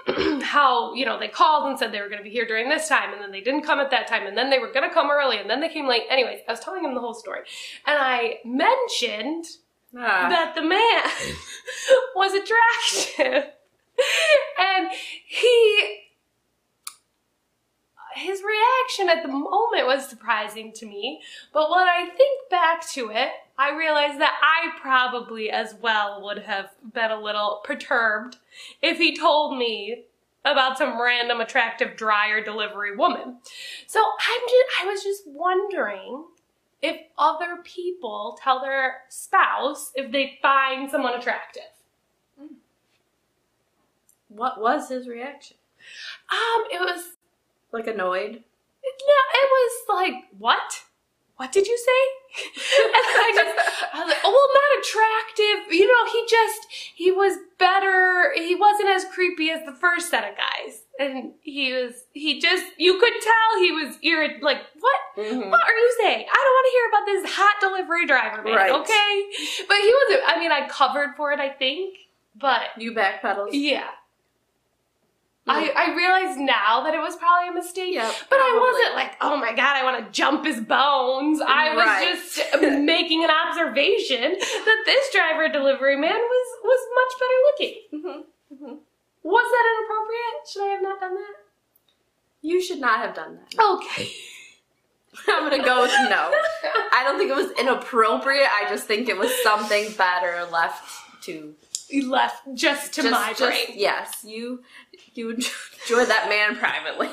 how 0.43 0.95
you 0.95 1.05
know 1.05 1.19
they 1.19 1.29
called 1.29 1.69
and 1.69 1.79
said 1.79 1.93
they 1.93 2.01
were 2.01 2.09
going 2.09 2.19
to 2.19 2.25
be 2.25 2.31
here 2.31 2.47
during 2.47 2.69
this 2.69 2.89
time 2.89 3.13
and 3.13 3.21
then 3.21 3.31
they 3.31 3.41
didn't 3.41 3.63
come 3.63 3.79
at 3.81 3.91
that 3.91 4.07
time 4.07 4.27
and 4.27 4.37
then 4.37 4.49
they 4.49 4.59
were 4.59 4.73
going 4.73 4.89
to 4.89 4.95
come 4.95 5.11
early 5.11 5.37
and 5.39 5.51
then 5.51 5.61
they 5.61 5.69
came 5.69 5.87
late 5.87 6.05
anyways 6.09 6.41
i 6.49 6.53
was 6.53 6.61
telling 6.61 6.83
him 6.85 6.95
the 6.95 7.01
whole 7.01 7.13
story 7.13 7.41
and 7.87 7.99
i 8.01 8.39
mentioned 8.45 9.45
Ah. 9.97 10.29
that 10.29 10.55
the 10.55 10.63
man 10.63 11.03
was 12.15 12.33
attractive. 12.35 13.53
and 14.59 14.89
he 15.27 16.01
his 18.17 18.43
reaction 18.43 19.09
at 19.09 19.23
the 19.23 19.33
moment 19.33 19.87
was 19.87 20.09
surprising 20.09 20.73
to 20.73 20.87
me, 20.87 21.21
but 21.53 21.71
when 21.71 21.87
I 21.87 22.09
think 22.17 22.51
back 22.51 22.87
to 22.93 23.11
it, 23.11 23.31
I 23.57 23.77
realize 23.77 24.19
that 24.19 24.37
I 24.43 24.79
probably 24.81 25.51
as 25.51 25.75
well 25.81 26.23
would 26.25 26.39
have 26.39 26.71
been 26.93 27.11
a 27.11 27.21
little 27.21 27.61
perturbed 27.65 28.37
if 28.83 28.99
he 28.99 29.17
told 29.17 29.57
me 29.57 30.05
about 30.45 30.79
some 30.79 31.01
random 31.01 31.41
attractive 31.41 31.97
dryer 31.97 32.43
delivery 32.43 32.97
woman. 32.97 33.39
So 33.87 34.01
I'm 34.01 34.41
just 34.41 34.83
I 34.83 34.87
was 34.87 35.03
just 35.03 35.23
wondering 35.27 36.25
if 36.83 36.97
other 37.19 37.59
people 37.65 38.39
tell 38.43 38.61
their 38.61 39.03
spouse 39.09 39.93
if 39.95 40.11
they 40.13 40.39
find 40.41 40.91
someone 40.91 41.15
attractive. 41.15 41.63
What 44.29 44.61
was 44.61 44.89
his 44.89 45.09
reaction? 45.09 45.57
Um, 46.31 46.65
it 46.73 46.81
was 46.81 47.17
Like 47.73 47.87
annoyed? 47.87 48.43
no, 48.83 49.19
it 49.35 49.49
was 49.51 49.73
like 49.89 50.15
what? 50.39 50.83
What 51.37 51.53
did 51.53 51.67
you 51.67 51.77
say? 51.77 52.43
and 52.85 52.95
I 52.95 53.33
just, 53.35 53.59
I 53.95 53.99
was 54.01 54.09
like, 54.09 54.19
oh, 54.25 54.31
well, 54.31 54.51
not 54.55 54.79
attractive. 54.79 55.73
You 55.73 55.87
know, 55.87 56.13
he 56.13 56.27
just, 56.29 56.67
he 56.95 57.11
was 57.11 57.39
better. 57.59 58.33
He 58.37 58.55
wasn't 58.55 58.91
as 58.91 59.05
creepy 59.07 59.51
as 59.51 59.65
the 59.65 59.73
first 59.73 60.11
set 60.11 60.31
of 60.31 60.37
guys. 60.37 60.83
And 61.01 61.33
he 61.41 61.73
was, 61.73 61.95
he 62.13 62.39
just, 62.41 62.65
you 62.77 62.99
could 63.01 63.13
tell 63.23 63.59
he 63.61 63.73
was 63.73 63.97
irritated. 64.03 64.43
Like, 64.43 64.59
what? 64.79 65.01
Mhm. 65.17 65.51
What 65.51 65.61
are 65.67 65.73
you 65.73 65.95
saying? 65.99 66.27
I 66.31 66.45
don't 66.45 66.55
want 66.55 66.67
to 66.67 66.73
hear 66.77 66.89
about 66.89 67.07
this 67.07 67.37
hot 67.37 67.55
delivery 67.61 68.07
driver, 68.07 68.43
man. 68.43 68.55
Right. 68.55 68.71
Okay, 68.71 69.65
but 69.67 69.77
he 69.79 69.95
wasn't. 70.05 70.23
I 70.29 70.39
mean, 70.39 70.53
I 70.53 70.69
covered 70.69 71.17
for 71.17 71.33
it, 71.33 71.41
I 71.41 71.49
think, 71.49 71.97
but 72.39 72.61
You 72.77 72.93
backpedaled? 72.93 73.49
yeah. 73.53 73.89
I, 75.47 75.73
I 75.75 75.97
realize 75.97 76.37
now 76.37 76.85
that 76.85 76.95
it 76.95 76.99
was 77.01 77.17
probably 77.17 77.49
a 77.49 77.53
mistake, 77.53 77.95
Yep, 77.95 78.15
but 78.29 78.37
I 78.37 78.59
wasn't 78.61 78.95
like, 78.95 79.17
oh 79.21 79.37
my 79.37 79.53
god, 79.53 79.75
I 79.75 79.83
want 79.83 80.05
to 80.05 80.13
jump 80.13 80.45
his 80.45 80.61
bones. 80.61 81.41
I 81.41 81.75
was 81.75 81.85
Right. 81.87 82.09
just 82.15 82.61
making 82.85 83.25
an 83.25 83.31
observation 83.31 84.37
that 84.39 84.83
this 84.87 85.11
driver 85.13 85.49
delivery 85.49 85.97
man 85.97 86.13
was 86.15 86.47
was 86.63 86.81
much 86.95 87.13
better 87.19 87.41
looking. 87.49 88.25
Mhm. 88.63 88.79
Was 89.23 89.45
that 89.51 89.65
inappropriate? 89.75 90.49
Should 90.51 90.63
I 90.63 90.73
have 90.75 90.83
not 90.83 91.01
done 91.01 91.15
that? 91.15 91.35
You 92.43 92.63
should 92.63 92.81
not 92.81 93.01
have 93.01 93.15
done 93.15 93.37
that. 93.37 93.63
Okay. 93.63 94.11
I'm 95.29 95.51
gonna 95.51 95.63
go 95.65 95.83
with 95.83 95.91
no. 96.09 96.33
I 96.93 97.03
don't 97.05 97.19
think 97.19 97.31
it 97.31 97.37
was 97.37 97.51
inappropriate. 97.59 98.49
I 98.51 98.69
just 98.69 98.85
think 98.87 99.09
it 99.09 99.19
was 99.19 99.31
something 99.43 99.93
better 99.99 100.47
left 100.51 101.23
to 101.25 101.55
You 101.89 102.11
left 102.11 102.43
just 102.55 102.95
to 102.95 103.03
just, 103.03 103.11
my 103.13 103.31
just- 103.37 103.41
brain. 103.41 103.77
Yes, 103.79 104.25
you 104.25 104.63
you 105.15 105.31
enjoy 105.31 106.05
that 106.07 106.27
man 106.29 106.57
privately, 106.57 107.11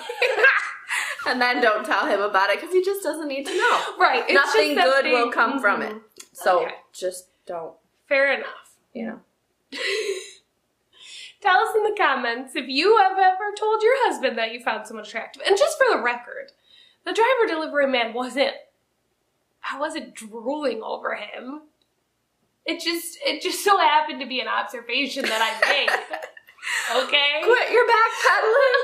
and 1.28 1.42
then 1.42 1.60
don't 1.62 1.86
tell 1.86 2.06
him 2.06 2.22
about 2.22 2.52
it 2.52 2.62
because 2.62 2.74
he 2.74 2.84
just 2.86 3.02
doesn't 3.04 3.28
need 3.28 3.46
to 3.48 3.58
know. 3.58 3.82
Right. 4.00 4.24
it's 4.28 4.34
Nothing 4.34 4.76
good 4.76 5.06
will 5.06 5.32
come 5.32 5.60
from 5.60 5.82
it. 5.82 5.94
Mhm. 5.94 6.02
So 6.34 6.62
Okay. 6.64 6.76
just 6.94 7.30
don't. 7.48 7.74
Fair 8.08 8.32
enough. 8.34 8.76
You 8.94 9.06
know. 9.74 9.80
Tell 11.42 11.60
us 11.60 11.76
in 11.76 11.84
the 11.84 11.96
comments 11.98 12.56
if 12.56 12.68
you 12.68 12.98
have 12.98 13.18
ever 13.18 13.54
told 13.58 13.82
your 13.84 14.08
husband 14.08 14.38
that 14.38 14.52
you 14.52 14.60
found 14.60 14.88
someone 14.88 15.06
attractive. 15.06 15.44
And 15.46 15.58
just 15.58 15.78
for 15.78 15.86
the 15.96 16.02
record, 16.02 16.52
the 17.06 17.14
driver 17.14 17.48
delivery 17.48 17.88
man 17.88 18.14
wasn't 18.14 18.54
I 19.70 19.80
wasn't 19.80 20.14
drooling 20.14 20.82
over 20.82 21.16
him. 21.16 21.62
It 22.66 22.82
just 22.82 23.18
it 23.26 23.42
just 23.42 23.64
so 23.64 23.78
happened 23.78 24.20
to 24.22 24.28
be 24.28 24.40
an 24.40 24.48
observation 24.48 25.24
that 25.24 25.42
I 25.42 25.70
made. 25.70 25.90
Okay? 26.92 27.42
Quit 27.44 27.72
your 27.72 27.86
backpedaling. 27.88 28.84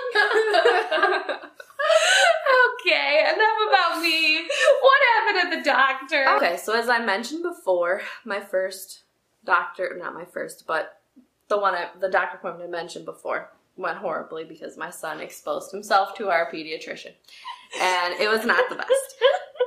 okay, 2.79 3.33
enough 3.33 3.59
about 3.67 4.01
me. 4.01 4.37
What 4.81 5.01
happened 5.15 5.37
at 5.43 5.57
the 5.57 5.63
doctor? 5.69 6.25
Okay, 6.37 6.57
so 6.57 6.73
as 6.79 6.87
I 6.87 7.03
mentioned 7.03 7.43
before, 7.43 8.01
my 8.23 8.39
first 8.39 9.03
doctor, 9.43 9.97
not 9.99 10.13
my 10.13 10.23
first, 10.23 10.65
but 10.65 11.01
the 11.53 11.59
one 11.59 11.75
I, 11.75 11.89
the 11.99 12.09
doctor 12.09 12.37
appointment 12.37 12.67
I 12.67 12.71
mentioned 12.71 13.05
before 13.05 13.51
went 13.77 13.99
horribly 13.99 14.43
because 14.43 14.75
my 14.75 14.89
son 14.89 15.19
exposed 15.19 15.71
himself 15.71 16.15
to 16.15 16.29
our 16.29 16.51
pediatrician. 16.51 17.13
And 17.79 18.19
it 18.19 18.27
was 18.27 18.45
not 18.45 18.69
the 18.69 18.75
best. 18.75 18.89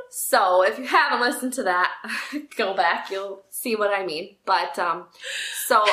So 0.09 0.65
if 0.65 0.79
you 0.79 0.87
haven't 0.87 1.21
listened 1.21 1.53
to 1.55 1.65
that, 1.65 1.93
go 2.57 2.75
back, 2.75 3.11
you'll 3.11 3.43
see 3.51 3.77
what 3.77 3.93
I 3.93 4.07
mean. 4.07 4.37
But 4.47 4.79
um 4.79 5.09
so 5.67 5.85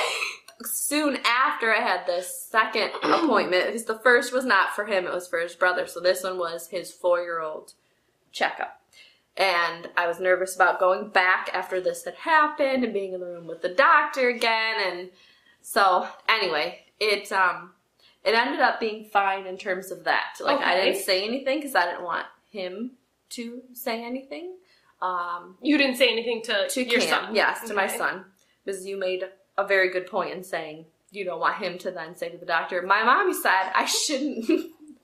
soon 0.61 1.17
after 1.25 1.73
I 1.73 1.81
had 1.81 2.05
this 2.05 2.47
second 2.49 2.91
appointment, 3.03 3.65
because 3.65 3.83
the 3.83 3.99
first 3.99 4.31
was 4.31 4.45
not 4.45 4.75
for 4.75 4.85
him, 4.85 5.05
it 5.05 5.13
was 5.13 5.27
for 5.27 5.39
his 5.39 5.55
brother. 5.55 5.87
So 5.87 5.99
this 5.99 6.23
one 6.23 6.37
was 6.37 6.69
his 6.69 6.89
four 6.89 7.21
year 7.21 7.41
old 7.41 7.73
checkup. 8.31 8.79
And 9.35 9.89
I 9.97 10.07
was 10.07 10.21
nervous 10.21 10.55
about 10.55 10.79
going 10.79 11.09
back 11.09 11.49
after 11.53 11.81
this 11.81 12.05
had 12.05 12.15
happened 12.15 12.85
and 12.85 12.93
being 12.93 13.13
in 13.13 13.19
the 13.19 13.25
room 13.25 13.47
with 13.47 13.61
the 13.61 13.73
doctor 13.73 14.29
again. 14.29 14.75
And 14.85 15.09
so 15.63 16.07
anyway, 16.29 16.79
it 16.99 17.31
um 17.31 17.71
it 18.23 18.35
ended 18.35 18.59
up 18.61 18.79
being 18.79 19.05
fine 19.05 19.47
in 19.47 19.57
terms 19.57 19.89
of 19.91 20.03
that. 20.03 20.35
Like 20.39 20.59
I 20.59 20.75
didn't 20.75 21.01
say 21.01 21.25
anything 21.27 21.59
because 21.59 21.75
I 21.75 21.85
didn't 21.85 22.03
want 22.03 22.27
him 22.51 22.91
to 23.31 23.61
say 23.73 24.03
anything. 24.03 24.53
Um, 25.01 25.57
You 25.61 25.77
didn't 25.77 25.97
say 25.97 26.09
anything 26.09 26.41
to, 26.43 26.69
to 26.69 26.83
your 26.83 27.01
Cam, 27.01 27.09
son. 27.25 27.35
yes, 27.35 27.67
to 27.67 27.73
my 27.73 27.87
son, 27.87 28.23
because 28.63 28.85
you 28.85 28.95
made 28.97 29.23
a 29.57 29.67
very 29.67 29.89
good 29.91 30.07
point 30.07 30.31
in 30.33 30.43
saying 30.43 30.85
you 31.11 31.25
don't 31.25 31.39
want 31.41 31.57
him 31.57 31.77
to 31.79 31.91
then 31.91 32.15
say 32.15 32.29
to 32.29 32.37
the 32.37 32.45
doctor, 32.45 32.81
"My 32.83 33.03
mommy 33.03 33.33
said 33.33 33.71
I 33.75 33.85
shouldn't 33.85 34.45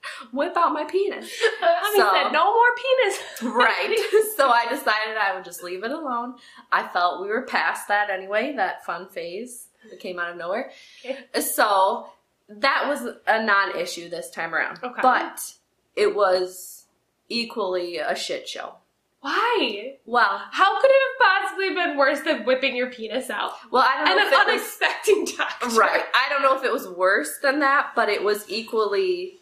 whip 0.32 0.54
out 0.58 0.74
my 0.74 0.84
penis." 0.86 1.32
I 1.62 1.92
mean, 1.94 2.02
So- 2.04 2.12
said 2.14 2.32
no 2.32 2.54
more 2.54 2.76
penis. 2.76 3.20
right. 3.56 3.98
so 4.38 4.50
I 4.50 4.66
decided 4.70 5.18
I 5.18 5.36
would 5.36 5.46
just 5.46 5.64
leave 5.64 5.84
it 5.84 5.92
alone. 5.92 6.36
I 6.72 6.88
felt 6.88 7.22
we 7.22 7.28
were 7.30 7.44
past 7.44 7.88
that 7.88 8.10
anyway, 8.10 8.54
that 8.56 8.86
fun 8.86 9.08
phase 9.10 9.68
that 9.90 10.00
came 10.00 10.20
out 10.20 10.30
of 10.32 10.38
nowhere. 10.38 10.72
Okay. 11.06 11.18
So 11.42 12.10
that 12.50 12.86
was 12.88 13.14
a 13.28 13.44
non-issue 13.44 14.10
this 14.10 14.30
time 14.30 14.54
around. 14.56 14.80
Okay. 14.84 15.02
But 15.02 15.54
it 15.96 16.16
was 16.16 16.86
equally 17.30 17.98
a 17.98 18.16
shit 18.16 18.48
show. 18.48 18.74
Why? 19.22 19.98
Well, 20.06 20.42
How 20.52 20.80
could 20.80 20.90
it 20.90 20.96
have 21.20 21.44
possibly 21.44 21.70
been 21.76 21.98
worse 21.98 22.22
than 22.22 22.46
whipping 22.46 22.76
your 22.76 22.90
penis 22.90 23.30
out? 23.30 23.52
well, 23.70 23.84
I 23.86 23.98
don't 23.98 24.06
know 24.06 24.12
And 24.12 24.22
if 24.22 24.28
an 24.34 24.34
it 24.34 24.54
was 24.54 24.62
unexpected 24.62 25.38
doctor. 25.38 25.68
Right. 25.80 26.04
I 26.14 26.30
don't 26.30 26.42
know 26.42 26.58
if 26.58 26.64
it 26.64 26.72
was 26.72 26.88
worse 26.88 27.38
than 27.42 27.60
that, 27.60 27.92
but 27.96 28.08
it 28.08 28.24
was 28.24 28.50
equally 28.50 29.39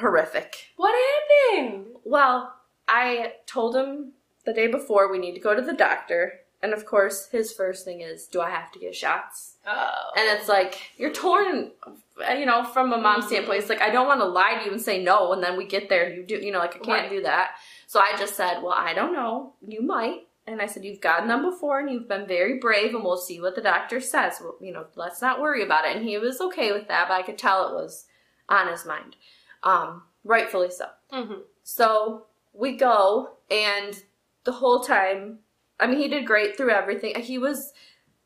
horrific. 0.00 0.68
What 0.76 0.94
happened? 1.54 1.86
Well, 2.04 2.54
I 2.88 3.32
told 3.46 3.76
him 3.76 4.12
the 4.44 4.52
day 4.52 4.66
before 4.68 5.10
we 5.10 5.18
need 5.18 5.34
to 5.34 5.40
go 5.40 5.54
to 5.54 5.62
the 5.62 5.72
doctor. 5.72 6.40
And 6.62 6.72
of 6.72 6.86
course, 6.86 7.28
his 7.30 7.52
first 7.52 7.84
thing 7.84 8.00
is, 8.00 8.26
do 8.26 8.40
I 8.40 8.50
have 8.50 8.72
to 8.72 8.78
get 8.78 8.94
shots? 8.94 9.56
Oh. 9.66 10.10
And 10.16 10.38
it's 10.38 10.48
like, 10.48 10.90
you're 10.96 11.12
torn, 11.12 11.72
you 12.36 12.46
know, 12.46 12.64
from 12.64 12.92
a 12.92 12.98
mom's 12.98 13.26
standpoint. 13.26 13.60
It's 13.60 13.68
like, 13.68 13.82
I 13.82 13.90
don't 13.90 14.06
want 14.06 14.20
to 14.20 14.26
lie 14.26 14.58
to 14.58 14.64
you 14.64 14.72
and 14.72 14.80
say 14.80 15.02
no, 15.02 15.32
and 15.32 15.42
then 15.42 15.56
we 15.56 15.66
get 15.66 15.88
there 15.88 16.06
and 16.06 16.16
you 16.16 16.24
do, 16.24 16.36
you 16.36 16.50
know, 16.52 16.58
like, 16.58 16.76
I 16.76 16.78
can't 16.78 17.02
Right. 17.02 17.10
do 17.10 17.22
that. 17.22 17.52
So 17.86 18.00
I 18.00 18.16
just 18.18 18.36
said, 18.36 18.62
well, 18.62 18.72
I 18.74 18.94
don't 18.94 19.12
know. 19.12 19.52
You 19.66 19.82
might. 19.82 20.26
And 20.46 20.62
I 20.62 20.66
said, 20.66 20.84
you've 20.84 21.00
gotten 21.00 21.28
them 21.28 21.42
before 21.42 21.80
and 21.80 21.90
you've 21.90 22.08
been 22.08 22.26
very 22.26 22.58
brave, 22.58 22.94
and 22.94 23.04
we'll 23.04 23.16
see 23.18 23.40
what 23.40 23.54
the 23.54 23.60
doctor 23.60 24.00
says. 24.00 24.38
Well, 24.40 24.56
you 24.60 24.72
know, 24.72 24.86
let's 24.94 25.20
not 25.20 25.40
worry 25.40 25.62
about 25.62 25.84
it. 25.84 25.94
And 25.96 26.06
he 26.08 26.16
was 26.18 26.40
okay 26.40 26.72
with 26.72 26.88
that, 26.88 27.08
but 27.08 27.14
I 27.14 27.22
could 27.22 27.36
tell 27.38 27.68
it 27.68 27.74
was 27.74 28.06
on 28.48 28.68
his 28.70 28.86
mind. 28.86 29.16
Um, 29.62 30.02
rightfully 30.24 30.70
so. 30.70 30.86
Mhm. 31.12 31.42
So 31.62 32.26
we 32.52 32.76
go, 32.76 33.36
and 33.50 34.02
the 34.44 34.52
whole 34.52 34.80
time. 34.80 35.40
I 35.78 35.86
mean, 35.86 35.98
he 35.98 36.08
did 36.08 36.26
great 36.26 36.56
through 36.56 36.70
everything. 36.70 37.14
He 37.20 37.36
was 37.36 37.72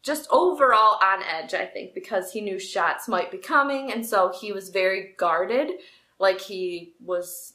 just 0.03 0.29
overall 0.31 0.99
on 1.03 1.23
edge, 1.23 1.53
I 1.53 1.67
think, 1.67 1.95
because 1.95 2.33
he 2.33 2.41
knew 2.41 2.59
shots 2.59 3.09
might 3.09 3.31
be 3.31 3.39
coming, 3.39 3.91
and 3.93 4.07
so 4.07 4.33
he 4.41 4.53
was 4.53 4.69
very 4.71 5.15
guarded. 5.17 5.73
Like 6.19 6.41
he 6.41 6.95
was 7.05 7.55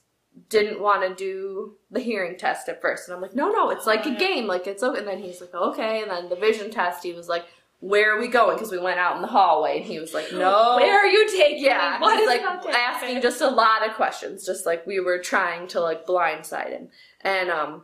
didn't 0.50 0.82
want 0.82 1.02
to 1.02 1.16
do 1.16 1.78
the 1.92 2.00
hearing 2.02 2.38
test 2.38 2.68
at 2.68 2.82
first, 2.82 3.08
and 3.08 3.16
I'm 3.16 3.22
like, 3.22 3.36
no, 3.36 3.50
no, 3.52 3.70
it's 3.70 3.88
like 3.88 4.06
a 4.06 4.14
game, 4.16 4.48
like 4.48 4.68
it's 4.68 4.84
okay. 4.84 5.00
And 5.00 5.08
then 5.08 5.20
he's 5.20 5.40
like, 5.40 5.54
okay. 5.54 6.02
And 6.02 6.12
then 6.12 6.28
the 6.28 6.36
vision 6.36 6.70
test, 6.70 7.04
he 7.04 7.14
was 7.14 7.30
like, 7.30 7.46
where 7.80 8.16
are 8.16 8.20
we 8.20 8.28
going? 8.28 8.56
Because 8.56 8.72
we 8.72 8.80
went 8.80 9.00
out 9.00 9.16
in 9.16 9.22
the 9.22 9.28
hallway, 9.28 9.78
and 9.78 9.86
he 9.86 10.00
was 10.00 10.14
like, 10.14 10.28
no, 10.34 10.78
Where 10.78 11.00
are 11.00 11.08
you 11.08 11.30
taking 11.30 11.64
yeah, 11.64 11.98
me? 12.00 12.02
What 12.02 12.20
he's 12.20 12.28
like 12.28 12.76
asking 12.76 13.22
just 13.22 13.42
a 13.42 13.50
lot 13.50 13.88
of 13.88 13.96
questions, 13.96 14.46
just 14.46 14.66
like 14.66 14.86
we 14.88 15.00
were 15.00 15.20
trying 15.20 15.68
to 15.70 15.82
like 15.82 16.06
blindside 16.06 16.70
him. 16.70 16.90
And 17.22 17.50
um 17.50 17.84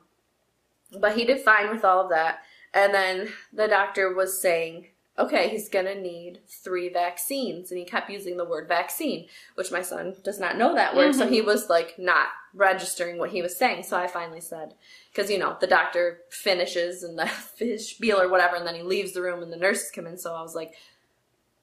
but 1.00 1.16
he 1.16 1.26
did 1.26 1.40
fine 1.40 1.70
with 1.70 1.86
all 1.86 2.02
of 2.02 2.10
that. 2.10 2.40
And 2.74 2.94
then 2.94 3.30
the 3.54 3.68
doctor 3.68 4.14
was 4.14 4.42
saying, 4.42 4.88
okay, 5.20 5.50
he's 5.50 5.70
gonna 5.70 5.96
need 5.96 6.40
three 6.48 6.90
vaccines. 6.90 7.70
And 7.72 7.78
he 7.78 7.86
kept 7.86 8.10
using 8.10 8.38
the 8.38 8.46
word 8.46 8.68
vaccine, 8.68 9.28
which 9.56 9.72
my 9.72 9.82
son 9.82 10.16
does 10.24 10.40
not 10.40 10.58
know 10.58 10.74
that 10.76 10.96
word. 10.96 11.14
So 11.16 11.26
Mm-hmm. 11.26 11.34
he 11.34 11.42
was 11.42 11.70
like 11.70 12.00
not 12.00 12.28
registering 12.54 13.18
what 13.18 13.30
he 13.32 13.42
was 13.42 13.56
saying. 13.56 13.84
So 13.84 13.98
I 13.98 14.08
finally 14.08 14.42
said, 14.42 14.74
because 15.14 15.30
you 15.30 15.38
know, 15.38 15.58
the 15.60 15.68
doctor 15.68 16.20
finishes 16.30 17.04
and 17.04 17.18
the 17.20 17.28
fish 17.58 17.96
spiel 17.96 18.20
or 18.20 18.30
whatever, 18.30 18.56
and 18.56 18.66
then 18.66 18.76
he 18.76 18.82
leaves 18.84 19.14
the 19.14 19.22
room 19.22 19.44
and 19.44 19.52
the 19.52 19.58
nurses 19.58 19.92
come 19.92 20.08
in. 20.08 20.18
So 20.18 20.34
I 20.34 20.42
was 20.42 20.56
like, 20.56 20.74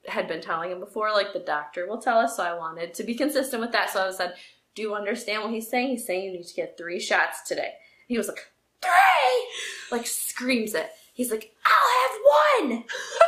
had 0.06 0.28
been 0.28 0.40
telling 0.40 0.70
him 0.70 0.80
before, 0.80 1.10
like 1.12 1.32
the 1.32 1.38
doctor 1.40 1.86
will 1.86 2.00
tell 2.00 2.18
us. 2.18 2.36
So 2.36 2.42
I 2.42 2.56
wanted 2.56 2.94
to 2.94 3.02
be 3.02 3.14
consistent 3.14 3.60
with 3.60 3.72
that. 3.72 3.90
So 3.90 4.06
I 4.06 4.10
said, 4.12 4.34
Do 4.74 4.82
you 4.82 4.94
understand 4.94 5.42
what 5.42 5.52
he's 5.52 5.68
saying? 5.68 5.88
He's 5.88 6.06
saying 6.06 6.24
you 6.24 6.32
need 6.32 6.46
to 6.46 6.54
get 6.54 6.78
three 6.78 7.00
shots 7.00 7.42
today. 7.46 7.72
He 8.06 8.16
was 8.16 8.28
like, 8.28 8.50
Three! 8.80 9.48
Like 9.98 10.06
screams 10.06 10.74
it. 10.74 10.90
He's 11.18 11.32
like, 11.32 11.52
I'll 11.66 12.68
have 12.70 12.70
one! 12.70 12.84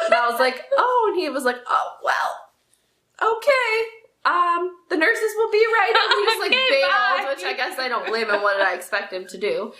And 0.06 0.14
I 0.14 0.28
was 0.30 0.38
like, 0.38 0.62
Oh, 0.76 1.06
and 1.12 1.20
he 1.20 1.28
was 1.28 1.44
like, 1.44 1.56
Oh, 1.68 1.96
well, 2.04 3.32
okay. 3.36 3.86
Um, 4.24 4.76
the 4.90 4.96
nurses 4.96 5.32
will 5.36 5.50
be 5.50 5.58
right 5.74 5.92
up. 5.96 6.16
He 6.16 6.24
just 6.24 6.38
like 6.40 6.50
Okay, 6.52 6.68
bailed, 6.70 6.90
bye. 6.90 7.34
which 7.34 7.44
I 7.44 7.52
guess 7.54 7.78
I 7.80 7.88
don't 7.88 8.06
blame 8.06 8.28
him. 8.30 8.42
What 8.42 8.58
did 8.58 8.66
I 8.66 8.74
expect 8.74 9.12
him 9.12 9.26
to 9.26 9.38
do? 9.38 9.72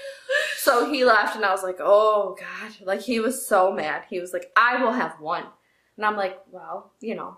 So 0.57 0.91
he 0.91 1.05
left, 1.05 1.37
and 1.37 1.45
I 1.45 1.53
was 1.53 1.63
like, 1.63 1.77
"Oh 1.79 2.37
God!" 2.41 2.73
Like 2.87 3.01
he 3.03 3.21
was 3.21 3.47
so 3.47 3.71
mad. 3.71 4.05
He 4.09 4.19
was 4.19 4.33
like, 4.33 4.51
"I 4.57 4.83
will 4.83 4.93
have 4.93 5.21
one," 5.21 5.45
and 5.99 6.07
I'm 6.07 6.17
like, 6.17 6.39
"Well, 6.51 6.91
you 7.01 7.15
know, 7.15 7.37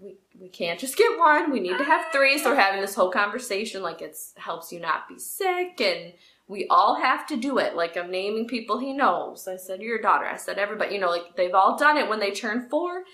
we 0.00 0.16
we 0.40 0.48
can't 0.48 0.80
just 0.80 0.96
get 0.96 1.16
one. 1.16 1.52
We 1.52 1.60
need 1.60 1.78
to 1.78 1.84
have 1.84 2.06
three. 2.12 2.38
So 2.38 2.50
we're 2.50 2.56
having 2.60 2.80
this 2.80 2.96
whole 2.96 3.10
conversation, 3.12 3.80
like 3.80 4.02
it's 4.02 4.34
helps 4.36 4.72
you 4.72 4.80
not 4.80 5.08
be 5.08 5.18
sick, 5.20 5.80
and 5.80 6.12
we 6.48 6.66
all 6.68 6.94
have 6.96 7.26
to 7.28 7.36
do 7.36 7.58
it. 7.58 7.76
Like 7.76 7.96
I'm 7.96 8.10
naming 8.10 8.46
people 8.46 8.78
he 8.78 8.92
knows. 8.92 9.46
I 9.46 9.56
said 9.56 9.80
your 9.82 10.00
daughter. 10.00 10.24
I 10.26 10.36
said 10.36 10.58
everybody. 10.58 10.94
You 10.94 11.00
know, 11.00 11.10
like 11.10 11.36
they've 11.36 11.54
all 11.54 11.76
done 11.78 11.96
it 11.98 12.08
when 12.08 12.20
they 12.20 12.30
turn 12.30 12.68
four, 12.68 13.04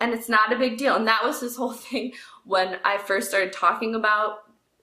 and 0.00 0.12
it's 0.12 0.28
not 0.28 0.52
a 0.52 0.58
big 0.58 0.76
deal. 0.78 0.96
And 0.96 1.06
that 1.06 1.24
was 1.24 1.40
his 1.40 1.56
whole 1.60 1.72
thing 1.72 2.12
when 2.44 2.78
I 2.84 2.98
first 2.98 3.28
started 3.28 3.52
talking 3.52 3.94
about 3.94 4.38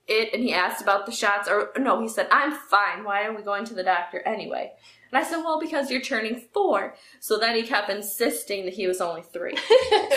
it 0.07 0.33
and 0.33 0.41
he 0.43 0.51
asked 0.53 0.81
about 0.81 1.05
the 1.05 1.11
shots 1.11 1.47
or 1.47 1.69
no 1.77 2.01
he 2.01 2.09
said 2.09 2.27
i'm 2.31 2.51
fine 2.51 3.03
why 3.03 3.23
are 3.25 3.35
we 3.35 3.43
going 3.43 3.63
to 3.63 3.75
the 3.75 3.83
doctor 3.83 4.23
anyway 4.25 4.71
and 5.11 5.19
i 5.19 5.23
said 5.23 5.37
well 5.43 5.59
because 5.59 5.91
you're 5.91 6.01
turning 6.01 6.41
four 6.51 6.95
so 7.19 7.37
then 7.37 7.55
he 7.55 7.61
kept 7.61 7.91
insisting 7.91 8.65
that 8.65 8.73
he 8.73 8.87
was 8.87 9.01
only 9.01 9.21
three 9.21 9.55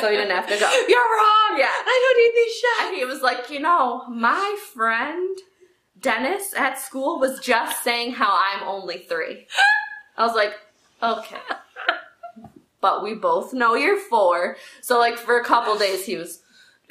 so 0.01 0.09
he 0.11 0.17
didn't 0.17 0.31
have 0.31 0.47
to 0.49 0.59
go 0.59 0.71
You're 0.89 0.99
wrong. 0.99 1.59
Yeah. 1.59 1.69
I 1.69 2.15
don't 2.15 2.25
need 2.25 2.43
these 2.43 2.55
shots. 2.55 2.89
and 2.89 2.97
he 2.97 3.05
was 3.05 3.21
like 3.21 3.51
you 3.51 3.61
know 3.61 4.07
my 4.09 4.57
friend 4.73 5.37
dennis 6.03 6.53
at 6.57 6.79
school 6.79 7.19
was 7.19 7.41
just 7.41 7.83
saying 7.83 8.13
how 8.13 8.33
i'm 8.33 8.69
only 8.69 8.99
three 8.99 9.47
i 10.17 10.27
was 10.27 10.35
like 10.35 10.53
okay 11.03 11.41
but 12.81 13.03
we 13.03 13.15
both 13.15 13.55
know 13.55 13.75
you're 13.75 13.99
four 13.99 14.57
so 14.81 14.99
like 14.99 15.17
for 15.17 15.39
a 15.39 15.45
couple 15.45 15.79
days 15.79 16.05
he 16.05 16.17
was 16.17 16.41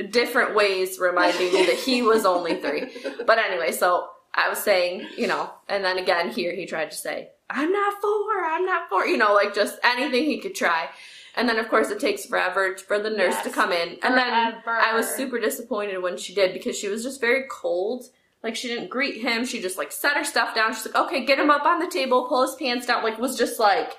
different 0.10 0.56
ways 0.56 1.00
reminding 1.00 1.54
me 1.54 1.66
that 1.66 1.76
he 1.76 2.02
was 2.02 2.26
only 2.26 2.60
three 2.60 2.90
but 3.26 3.38
anyway, 3.40 3.72
so 3.72 4.10
I 4.34 4.50
was 4.50 4.60
saying, 4.60 5.08
you 5.18 5.28
know, 5.28 5.52
and 5.68 5.84
then 5.84 5.98
again 5.98 6.30
here 6.32 6.54
he 6.56 6.66
tried 6.66 6.92
to 6.92 6.98
say, 6.98 7.30
I'm 7.50 7.72
not 7.72 8.02
four, 8.02 8.46
I'm 8.46 8.66
not 8.66 8.90
four, 8.90 9.06
you 9.06 9.18
know, 9.18 9.34
like 9.34 9.54
just 9.54 9.80
anything 9.84 10.26
he 10.26 10.40
could 10.40 10.56
try. 10.56 10.90
And 11.36 11.48
then 11.48 11.60
of 11.60 11.70
course 11.70 11.90
it 11.90 12.00
takes 12.00 12.26
forever 12.26 12.78
for 12.78 13.00
the 13.00 13.10
nurse 13.10 13.42
to 13.44 13.50
come 13.50 13.72
in. 13.72 13.98
And 14.04 14.18
then 14.18 14.56
I 14.66 14.94
was 14.96 15.08
super 15.08 15.40
disappointed 15.40 16.02
when 16.02 16.18
she 16.18 16.34
did 16.34 16.54
because 16.54 16.78
she 16.78 16.88
was 16.88 17.04
just 17.04 17.22
very 17.22 17.46
cold. 17.50 18.06
Like 18.44 18.56
she 18.56 18.68
didn't 18.68 18.90
greet 18.90 19.22
him. 19.22 19.46
She 19.46 19.62
just 19.62 19.78
like 19.78 19.92
set 19.92 20.18
her 20.18 20.24
stuff 20.24 20.56
down. 20.56 20.74
She's 20.74 20.86
like, 20.88 20.96
okay, 20.96 21.26
get 21.26 21.40
him 21.40 21.50
up 21.52 21.66
on 21.66 21.80
the 21.80 21.88
table, 21.88 22.28
pull 22.28 22.42
his 22.42 22.56
pants 22.56 22.86
down. 22.88 23.04
Like 23.04 23.20
was 23.20 23.38
just 23.38 23.60
like 23.60 23.92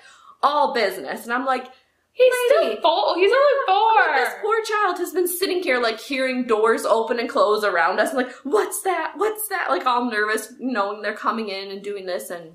all 0.43 0.75
business. 0.75 1.25
And 1.25 1.33
I'm 1.33 1.47
like, 1.47 1.67
He's 2.15 2.33
Lady. 2.51 2.73
still 2.77 2.83
four. 2.83 3.15
He's 3.17 3.33
only 3.33 3.65
oh, 3.69 4.05
four. 4.07 4.17
this 4.17 4.35
poor 4.43 4.63
child 4.65 4.99
has 4.99 5.13
been 5.13 5.27
sitting 5.27 5.63
here 5.63 5.81
like 5.81 5.99
hearing 5.99 6.45
doors 6.47 6.85
open 6.85 7.19
and 7.19 7.27
close 7.29 7.65
around 7.65 8.01
us. 8.01 8.11
I'm 8.11 8.17
like, 8.17 8.33
what's 8.43 8.83
that? 8.83 9.15
What's 9.17 9.49
that? 9.49 9.69
Like 9.71 9.87
all 9.87 10.11
nervous, 10.11 10.53
knowing 10.59 11.01
they're 11.01 11.15
coming 11.15 11.49
in 11.49 11.71
and 11.71 11.83
doing 11.83 12.05
this. 12.05 12.29
And 12.29 12.53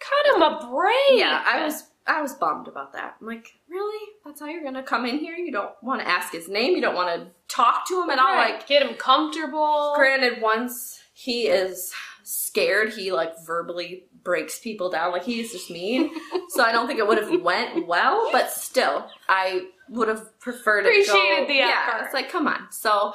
Cut 0.00 0.34
him 0.34 0.42
a 0.42 0.68
break. 0.72 1.20
yeah, 1.20 1.44
I 1.46 1.64
was 1.64 1.84
I 2.06 2.20
was 2.22 2.34
bummed 2.34 2.66
about 2.66 2.92
that. 2.94 3.16
I'm 3.20 3.26
like, 3.28 3.46
really? 3.68 4.08
That's 4.24 4.40
how 4.40 4.46
you're 4.46 4.64
gonna 4.64 4.82
come 4.82 5.06
in 5.06 5.18
here? 5.18 5.36
You 5.36 5.52
don't 5.52 5.70
want 5.82 6.00
to 6.00 6.08
ask 6.08 6.32
his 6.32 6.48
name. 6.48 6.74
You 6.74 6.80
don't 6.80 6.96
want 6.96 7.14
to 7.20 7.28
talk 7.54 7.86
to 7.88 8.02
him 8.02 8.10
at 8.10 8.18
all. 8.18 8.34
Right. 8.34 8.54
Like, 8.54 8.66
get 8.66 8.82
him 8.82 8.94
comfortable. 8.96 9.92
granted, 9.94 10.42
once 10.42 10.99
he 11.20 11.48
is 11.48 11.92
scared, 12.22 12.94
he 12.94 13.12
like 13.12 13.34
verbally 13.44 14.04
breaks 14.24 14.58
people 14.58 14.88
down. 14.90 15.12
Like 15.12 15.22
he's 15.24 15.52
just 15.52 15.70
mean. 15.70 16.10
so 16.48 16.62
I 16.64 16.72
don't 16.72 16.86
think 16.86 16.98
it 16.98 17.06
would 17.06 17.18
have 17.18 17.42
went 17.42 17.86
well. 17.86 18.30
But 18.32 18.50
still, 18.50 19.06
I 19.28 19.66
would 19.90 20.08
have 20.08 20.38
preferred 20.40 20.86
it. 20.86 21.06
go- 21.06 21.12
Appreciated 21.12 21.48
the 21.50 21.54
Yeah, 21.54 22.04
it's 22.04 22.14
like 22.14 22.30
come 22.30 22.46
on. 22.46 22.68
So 22.72 23.12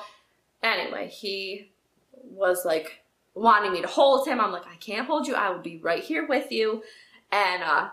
anyway, 0.61 1.07
he 1.07 1.71
was 2.13 2.63
like 2.63 2.99
wanting 3.33 3.71
me 3.71 3.81
to 3.81 3.87
hold 3.87 4.27
him. 4.27 4.39
I'm 4.39 4.51
like, 4.51 4.67
I 4.67 4.75
can't 4.75 5.07
hold 5.07 5.27
you. 5.27 5.33
I 5.33 5.49
will 5.49 5.59
be 5.63 5.79
right 5.79 6.03
here 6.03 6.27
with 6.27 6.51
you. 6.51 6.83
And 7.31 7.63
uh 7.63 7.89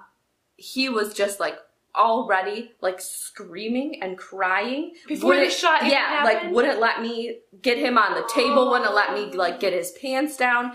he 0.56 0.90
was 0.90 1.14
just 1.14 1.40
like 1.40 1.56
already 1.94 2.72
like 2.80 3.00
screaming 3.00 4.02
and 4.02 4.16
crying. 4.16 4.94
Before 5.06 5.36
the 5.36 5.50
shot 5.50 5.86
yeah 5.86 6.22
like 6.24 6.50
wouldn't 6.52 6.80
let 6.80 7.02
me 7.02 7.38
get 7.60 7.78
him 7.78 7.98
on 7.98 8.14
the 8.14 8.28
table? 8.34 8.70
Wouldn't 8.70 8.94
let 8.94 9.12
me 9.14 9.26
like 9.36 9.60
get 9.60 9.72
his 9.72 9.92
pants 10.00 10.36
down? 10.36 10.72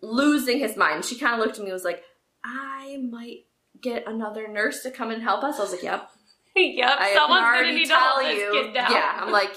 Losing 0.00 0.58
his 0.58 0.76
mind. 0.76 1.04
She 1.04 1.18
kind 1.18 1.34
of 1.34 1.40
looked 1.40 1.58
at 1.58 1.62
me 1.62 1.66
and 1.70 1.74
was 1.74 1.84
like 1.84 2.02
i 2.44 2.98
might 3.10 3.46
get 3.80 4.06
another 4.06 4.46
nurse 4.48 4.82
to 4.82 4.90
come 4.90 5.10
and 5.10 5.22
help 5.22 5.42
us. 5.44 5.58
I 5.58 5.62
was 5.62 5.72
like 5.72 5.82
yep. 5.82 6.10
Yep. 6.56 6.96
i 7.00 7.14
Someone's 7.14 7.42
gonna 7.42 7.72
need 7.72 7.86
to 7.86 8.12
this 8.20 8.38
you. 8.38 8.50
kid 8.52 8.74
down. 8.74 8.92
yeah 8.92 9.18
i'm 9.20 9.32
like 9.32 9.54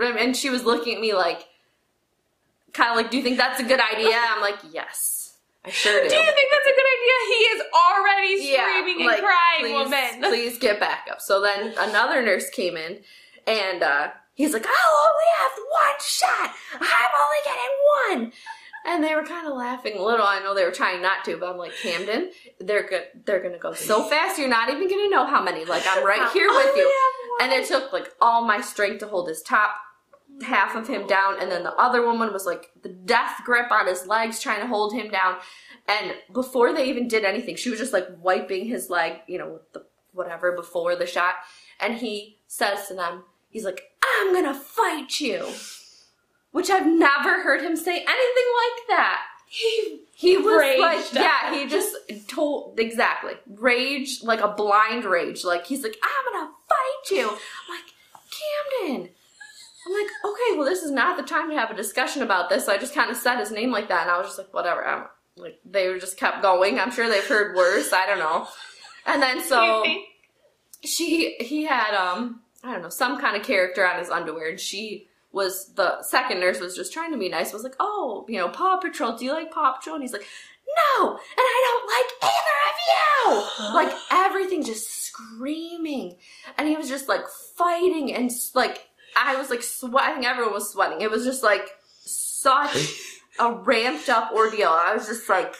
and 0.00 0.36
she 0.36 0.48
was 0.50 0.64
looking 0.64 0.94
at 0.94 1.00
me 1.00 1.12
like 1.14 1.46
kind 2.72 2.90
of 2.90 2.96
like 2.96 3.10
do 3.10 3.16
you 3.16 3.22
think 3.22 3.36
that's 3.38 3.58
a 3.60 3.64
good 3.64 3.80
idea? 3.80 4.16
I'm 4.16 4.40
like 4.40 4.58
yes 4.72 5.25
i 5.66 5.70
sure 5.70 6.02
do 6.02 6.08
Do 6.08 6.14
you 6.14 6.32
think 6.32 6.48
that's 6.50 6.66
a 6.66 6.76
good 6.76 6.90
idea? 6.96 7.16
He 7.28 7.44
is 7.44 7.62
already 7.74 8.52
screaming 8.54 8.96
and 9.00 9.06
like, 9.06 9.20
crying, 9.20 9.60
please, 9.60 9.72
woman. 9.72 10.22
Please 10.30 10.58
get 10.58 10.78
back 10.80 11.06
up. 11.10 11.20
So 11.20 11.40
then 11.40 11.74
another 11.78 12.22
nurse 12.22 12.48
came 12.50 12.76
in 12.76 13.00
and 13.46 13.82
uh, 13.82 14.08
he's 14.34 14.52
like, 14.52 14.66
I'll 14.66 15.10
only 15.10 15.30
have 15.38 15.52
one 15.70 16.00
shot. 16.00 16.54
I'm 16.74 17.10
only 17.20 17.42
getting 17.44 18.28
one. 18.28 18.32
And 18.88 19.02
they 19.02 19.16
were 19.16 19.24
kind 19.24 19.48
of 19.48 19.54
laughing 19.54 19.98
a 19.98 20.02
little. 20.02 20.24
I 20.24 20.38
know 20.38 20.54
they 20.54 20.64
were 20.64 20.70
trying 20.70 21.02
not 21.02 21.24
to, 21.24 21.36
but 21.36 21.50
I'm 21.50 21.56
like, 21.56 21.72
Camden, 21.82 22.30
they're 22.60 22.86
good. 22.88 23.02
They're 23.24 23.42
gonna 23.42 23.58
go 23.58 23.72
so 23.72 24.04
fast. 24.08 24.38
You're 24.38 24.48
not 24.48 24.70
even 24.70 24.88
gonna 24.88 25.10
know 25.10 25.26
how 25.26 25.42
many. 25.42 25.64
Like 25.64 25.82
I'm 25.88 26.06
right 26.06 26.30
here 26.32 26.48
with 26.48 26.76
you. 26.76 26.92
And 27.42 27.52
it 27.52 27.66
took 27.66 27.92
like 27.92 28.08
all 28.20 28.46
my 28.46 28.60
strength 28.60 29.00
to 29.00 29.08
hold 29.08 29.28
his 29.28 29.42
top 29.42 29.74
half 30.42 30.74
of 30.74 30.88
him 30.88 31.06
down, 31.06 31.40
and 31.40 31.50
then 31.50 31.62
the 31.62 31.74
other 31.74 32.04
woman 32.04 32.32
was 32.32 32.46
like 32.46 32.70
the 32.82 32.88
death 32.88 33.40
grip 33.44 33.70
on 33.70 33.86
his 33.86 34.06
legs, 34.06 34.40
trying 34.40 34.60
to 34.60 34.66
hold 34.66 34.92
him 34.92 35.08
down. 35.10 35.36
And 35.88 36.14
before 36.32 36.74
they 36.74 36.88
even 36.88 37.08
did 37.08 37.24
anything, 37.24 37.56
she 37.56 37.70
was 37.70 37.78
just 37.78 37.92
like 37.92 38.08
wiping 38.20 38.66
his 38.66 38.90
leg, 38.90 39.20
you 39.26 39.38
know, 39.38 39.54
with 39.54 39.72
the 39.72 39.86
whatever 40.12 40.52
before 40.52 40.96
the 40.96 41.06
shot. 41.06 41.34
And 41.80 41.94
he 41.94 42.38
says 42.46 42.88
to 42.88 42.94
them, 42.94 43.24
he's 43.50 43.64
like, 43.64 43.82
I'm 44.02 44.32
gonna 44.32 44.54
fight 44.54 45.20
you. 45.20 45.46
Which 46.52 46.70
I've 46.70 46.86
never 46.86 47.42
heard 47.42 47.60
him 47.60 47.76
say 47.76 47.96
anything 47.96 48.06
like 48.06 48.88
that. 48.88 49.22
He 49.46 50.00
He 50.14 50.36
was 50.38 50.80
like, 50.80 51.12
yeah, 51.12 51.54
he 51.54 51.66
just 51.66 51.94
told 52.28 52.80
exactly 52.80 53.34
rage, 53.46 54.22
like 54.22 54.40
a 54.40 54.48
blind 54.48 55.04
rage. 55.04 55.44
Like 55.44 55.66
he's 55.66 55.82
like, 55.82 55.96
I'm 56.02 56.32
gonna 56.32 56.52
fight 56.68 57.16
you. 57.16 57.28
I'm 57.28 57.74
like, 57.74 57.84
Camden. 58.80 59.10
I'm 59.86 59.92
like, 59.92 60.10
okay, 60.24 60.56
well, 60.56 60.64
this 60.64 60.82
is 60.82 60.90
not 60.90 61.16
the 61.16 61.22
time 61.22 61.48
to 61.50 61.56
have 61.56 61.70
a 61.70 61.74
discussion 61.74 62.22
about 62.22 62.48
this. 62.48 62.66
So 62.66 62.72
I 62.72 62.78
just 62.78 62.94
kind 62.94 63.10
of 63.10 63.16
said 63.16 63.38
his 63.38 63.52
name 63.52 63.70
like 63.70 63.88
that, 63.88 64.02
and 64.02 64.10
I 64.10 64.18
was 64.18 64.26
just 64.26 64.38
like, 64.38 64.52
whatever. 64.52 64.84
I'm 64.84 65.04
like, 65.36 65.60
they 65.64 65.96
just 65.98 66.16
kept 66.16 66.42
going. 66.42 66.80
I'm 66.80 66.90
sure 66.90 67.08
they've 67.08 67.26
heard 67.26 67.54
worse. 67.54 67.92
I 67.92 68.06
don't 68.06 68.18
know. 68.18 68.48
And 69.06 69.22
then 69.22 69.42
so 69.42 69.84
she 70.84 71.36
he 71.38 71.64
had 71.64 71.94
um 71.94 72.40
I 72.64 72.72
don't 72.72 72.82
know 72.82 72.88
some 72.88 73.20
kind 73.20 73.36
of 73.36 73.46
character 73.46 73.86
on 73.86 73.98
his 73.98 74.10
underwear, 74.10 74.50
and 74.50 74.60
she 74.60 75.06
was 75.32 75.72
the 75.74 76.02
second 76.02 76.40
nurse 76.40 76.58
was 76.60 76.74
just 76.74 76.92
trying 76.92 77.12
to 77.12 77.18
be 77.18 77.28
nice. 77.28 77.52
Was 77.52 77.62
like, 77.62 77.76
oh, 77.78 78.24
you 78.28 78.38
know, 78.38 78.48
Paw 78.48 78.78
Patrol. 78.78 79.16
Do 79.16 79.24
you 79.24 79.32
like 79.32 79.52
Paw 79.52 79.74
Patrol? 79.74 79.96
And 79.96 80.02
he's 80.02 80.12
like, 80.12 80.26
no, 80.98 81.10
and 81.10 81.20
I 81.38 81.62
don't 81.66 81.86
like 81.94 82.32
either 82.32 82.56
of 82.66 82.76
you. 82.88 82.92
Like 83.74 83.92
everything 84.10 84.64
just 84.64 85.04
screaming. 85.04 86.16
And 86.56 86.68
he 86.68 86.76
was 86.76 86.88
just 86.88 87.08
like 87.08 87.26
fighting 87.56 88.14
and 88.14 88.30
like, 88.54 88.85
I 89.16 89.36
was 89.36 89.50
like 89.50 89.62
sweating. 89.62 90.26
Everyone 90.26 90.52
was 90.52 90.70
sweating. 90.70 91.00
It 91.00 91.10
was 91.10 91.24
just 91.24 91.42
like 91.42 91.68
such 92.04 93.00
a 93.38 93.52
ramped 93.52 94.08
up 94.08 94.32
ordeal. 94.32 94.68
I 94.68 94.94
was 94.94 95.06
just 95.06 95.28
like, 95.28 95.54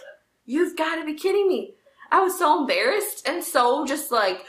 you've 0.45 0.77
got 0.77 0.97
to 0.97 1.05
be 1.05 1.15
kidding 1.15 1.49
me. 1.49 1.75
I 2.11 2.21
was 2.21 2.39
so 2.39 2.61
embarrassed 2.61 3.27
and 3.27 3.43
so 3.43 3.87
just 3.87 4.13
like, 4.13 4.45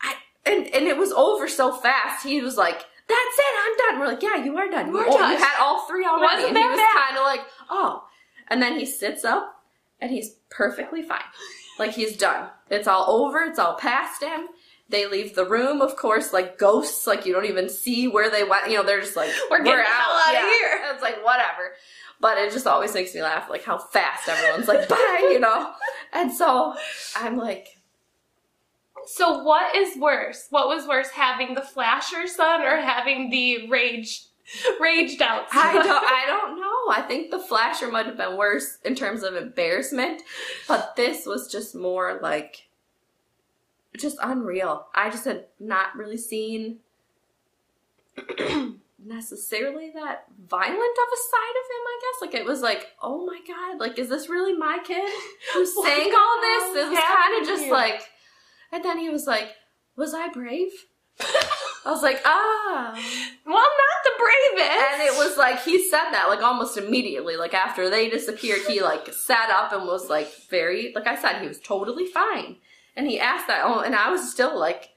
I, 0.00 0.14
and, 0.44 0.66
and 0.68 0.86
it 0.86 0.96
was 0.96 1.12
over 1.12 1.48
so 1.48 1.72
fast. 1.72 2.24
He 2.24 2.40
was 2.40 2.56
like, 2.56 2.84
that's 3.08 3.38
it, 3.38 3.54
I'm 3.64 3.76
done. 3.76 4.00
We're 4.00 4.06
like, 4.06 4.22
yeah, 4.22 4.44
you 4.44 4.56
are 4.56 4.68
done. 4.68 4.88
You 4.88 4.98
are 4.98 5.06
oh, 5.06 5.18
done. 5.18 5.32
You 5.32 5.38
had 5.38 5.60
all 5.60 5.86
three 5.86 6.04
already. 6.04 6.44
Wasn't 6.44 6.48
and 6.48 6.58
he 6.58 6.64
was 6.64 6.80
kind 6.94 7.16
of 7.16 7.22
like, 7.22 7.40
oh. 7.70 8.04
And 8.48 8.62
then 8.62 8.78
he 8.78 8.86
sits 8.86 9.24
up 9.24 9.62
and 10.00 10.10
he's 10.10 10.36
perfectly 10.50 11.02
fine. 11.02 11.20
Like 11.78 11.92
he's 11.92 12.16
done. 12.16 12.48
It's 12.70 12.88
all 12.88 13.10
over. 13.10 13.40
It's 13.40 13.58
all 13.58 13.76
past 13.76 14.22
him. 14.22 14.48
They 14.88 15.06
leave 15.06 15.34
the 15.34 15.46
room, 15.46 15.80
of 15.80 15.96
course, 15.96 16.32
like 16.32 16.58
ghosts. 16.58 17.06
Like 17.06 17.24
you 17.24 17.32
don't 17.32 17.46
even 17.46 17.68
see 17.68 18.08
where 18.08 18.30
they 18.30 18.44
went. 18.44 18.68
You 18.68 18.76
know, 18.76 18.82
they're 18.82 19.00
just 19.00 19.16
like, 19.16 19.30
We're 19.50 19.62
getting 19.62 19.78
the 19.78 19.84
hell 19.84 20.12
outta 20.26 20.38
here." 20.38 20.80
It's 20.92 21.02
like 21.02 21.24
whatever. 21.24 21.72
But 22.20 22.38
it 22.38 22.52
just 22.52 22.66
always 22.68 22.94
makes 22.94 23.14
me 23.14 23.22
laugh, 23.22 23.50
like 23.50 23.64
how 23.64 23.78
fast 23.78 24.28
everyone's 24.28 24.68
like, 24.68 24.88
bye, 24.88 25.28
you 25.32 25.40
know. 25.40 25.72
And 26.12 26.32
so 26.32 26.74
I'm 27.16 27.36
like, 27.36 27.66
So 29.06 29.42
what 29.42 29.74
is 29.74 29.96
worse? 29.98 30.46
What 30.50 30.68
was 30.68 30.86
worse, 30.86 31.08
having 31.08 31.54
the 31.54 31.62
flasher 31.62 32.26
son 32.28 32.62
or 32.62 32.76
having 32.76 33.30
the 33.30 33.68
rage, 33.68 34.26
raged 34.78 35.20
out 35.20 35.50
son? 35.50 35.66
I 35.66 35.72
don't, 35.72 35.88
I 35.88 36.24
don't 36.28 36.60
know. 36.60 36.92
I 36.92 37.02
think 37.02 37.30
the 37.32 37.40
flasher 37.40 37.90
might 37.90 38.06
have 38.06 38.16
been 38.16 38.36
worse 38.36 38.78
in 38.84 38.94
terms 38.94 39.22
of 39.24 39.34
embarrassment, 39.34 40.22
but 40.68 40.94
this 40.94 41.26
was 41.26 41.50
just 41.50 41.74
more 41.74 42.20
like, 42.22 42.68
just 43.98 44.16
unreal. 44.22 44.86
I 44.94 45.10
just 45.10 45.24
had 45.24 45.46
not 45.60 45.96
really 45.96 46.16
seen 46.16 46.78
necessarily 49.04 49.90
that 49.94 50.26
violent 50.48 50.74
of 50.74 51.08
a 51.12 51.20
side 51.30 51.56
of 51.60 51.66
him. 51.70 51.82
I 51.86 52.00
guess 52.00 52.22
like 52.22 52.34
it 52.34 52.46
was 52.46 52.60
like, 52.60 52.92
oh 53.02 53.26
my 53.26 53.40
god, 53.46 53.80
like 53.80 53.98
is 53.98 54.08
this 54.08 54.28
really 54.28 54.54
my 54.54 54.78
kid 54.84 55.08
who's 55.54 55.74
saying 55.82 56.12
all 56.14 56.40
this? 56.40 56.76
It 56.76 56.90
was 56.90 56.98
kind 56.98 57.42
of 57.42 57.48
just 57.48 57.68
like, 57.70 58.02
and 58.70 58.84
then 58.84 58.98
he 58.98 59.10
was 59.10 59.26
like, 59.26 59.48
was 59.96 60.14
I 60.14 60.28
brave? 60.28 60.70
I 61.84 61.90
was 61.90 62.02
like, 62.02 62.20
ah. 62.24 62.92
well, 63.44 63.54
not 63.54 63.98
the 64.04 64.12
bravest. 64.18 64.92
And 64.92 65.02
it 65.02 65.18
was 65.18 65.36
like 65.36 65.62
he 65.62 65.88
said 65.88 66.10
that 66.12 66.28
like 66.28 66.42
almost 66.42 66.78
immediately. 66.78 67.36
Like 67.36 67.54
after 67.54 67.90
they 67.90 68.08
disappeared, 68.08 68.60
he 68.66 68.80
like 68.80 69.12
sat 69.12 69.50
up 69.50 69.72
and 69.72 69.86
was 69.86 70.08
like 70.08 70.32
very 70.48 70.92
like 70.94 71.06
I 71.06 71.20
said, 71.20 71.40
he 71.40 71.48
was 71.48 71.60
totally 71.60 72.06
fine. 72.06 72.56
And 72.96 73.06
he 73.06 73.18
asked 73.18 73.46
that, 73.46 73.62
oh, 73.64 73.80
and 73.80 73.94
I 73.94 74.10
was 74.10 74.30
still 74.30 74.58
like 74.58 74.90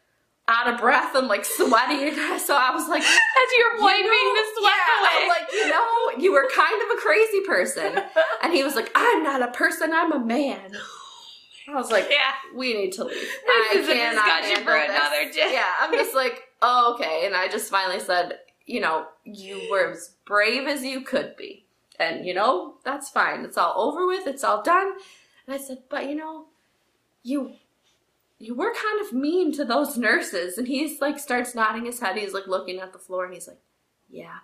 out 0.48 0.72
of 0.72 0.80
breath 0.80 1.16
and 1.16 1.28
like 1.28 1.46
sweaty. 1.46 2.12
So 2.46 2.56
I 2.56 2.72
was 2.74 2.88
like, 2.88 3.02
As 3.02 3.50
you're 3.58 3.82
wiping 3.82 4.06
you 4.06 4.34
know, 4.34 4.42
the 4.42 4.60
sweat 4.60 4.74
yeah, 4.76 5.00
away. 5.00 5.24
I'm 5.24 5.30
like, 5.30 5.52
you 5.52 5.70
know, 5.70 6.24
you 6.24 6.32
were 6.32 6.48
kind 6.56 6.82
of 6.84 6.98
a 6.98 7.02
crazy 7.02 7.42
person. 7.42 8.04
And 8.44 8.54
he 8.54 8.64
was 8.64 8.76
like, 8.76 8.92
I'm 8.94 9.24
not 9.24 9.42
a 9.42 9.48
person, 9.48 9.92
I'm 9.92 10.12
a 10.12 10.20
man. 10.20 10.78
I 11.68 11.74
was 11.74 11.90
like, 11.90 12.08
yeah. 12.12 12.34
we 12.56 12.76
need 12.76 12.92
to 12.94 13.06
leave. 13.06 13.16
This 13.16 13.32
I 13.48 13.74
is 13.76 13.90
a 13.90 13.94
cannot 13.94 14.42
discussion 14.44 14.64
for 14.64 14.74
this. 14.74 14.90
another 14.90 15.32
day. 15.32 15.54
Yeah, 15.54 15.72
I'm 15.82 15.92
just 15.94 16.14
like, 16.14 16.44
oh, 16.62 16.94
okay. 16.94 17.26
And 17.26 17.36
I 17.36 17.48
just 17.48 17.72
finally 17.72 18.00
said, 18.00 18.38
you 18.68 18.82
know, 18.82 19.08
you 19.24 19.68
were 19.72 19.90
as 19.90 20.12
brave 20.28 20.68
as 20.68 20.84
you 20.84 21.02
could 21.02 21.36
be. 21.36 21.66
And, 22.00 22.24
you 22.24 22.36
know, 22.36 22.76
that's 22.84 23.10
fine. 23.10 23.44
It's 23.46 23.58
all 23.58 23.74
over 23.78 24.06
with. 24.06 24.28
It's 24.28 24.44
all 24.44 24.62
done. 24.62 24.92
And 25.48 25.56
I 25.56 25.58
said, 25.58 25.80
but, 25.90 26.08
you 26.08 26.16
know, 26.16 26.46
you 27.24 27.54
you 28.40 28.54
were 28.56 28.74
kind 28.74 29.02
of 29.06 29.14
mean 29.14 29.52
to 29.54 29.66
those 29.66 29.98
nurses. 29.98 30.58
And 30.58 30.68
he's 30.68 31.00
like, 31.02 31.20
starts 31.20 31.56
nodding 31.56 31.86
his 31.86 32.00
head. 32.00 32.18
He's 32.18 32.34
like 32.34 32.48
looking 32.48 32.80
at 32.80 32.92
the 32.94 33.00
floor 33.00 33.26
and 33.26 33.34
he's 33.34 33.48
like, 33.48 33.60
yeah. 34.10 34.38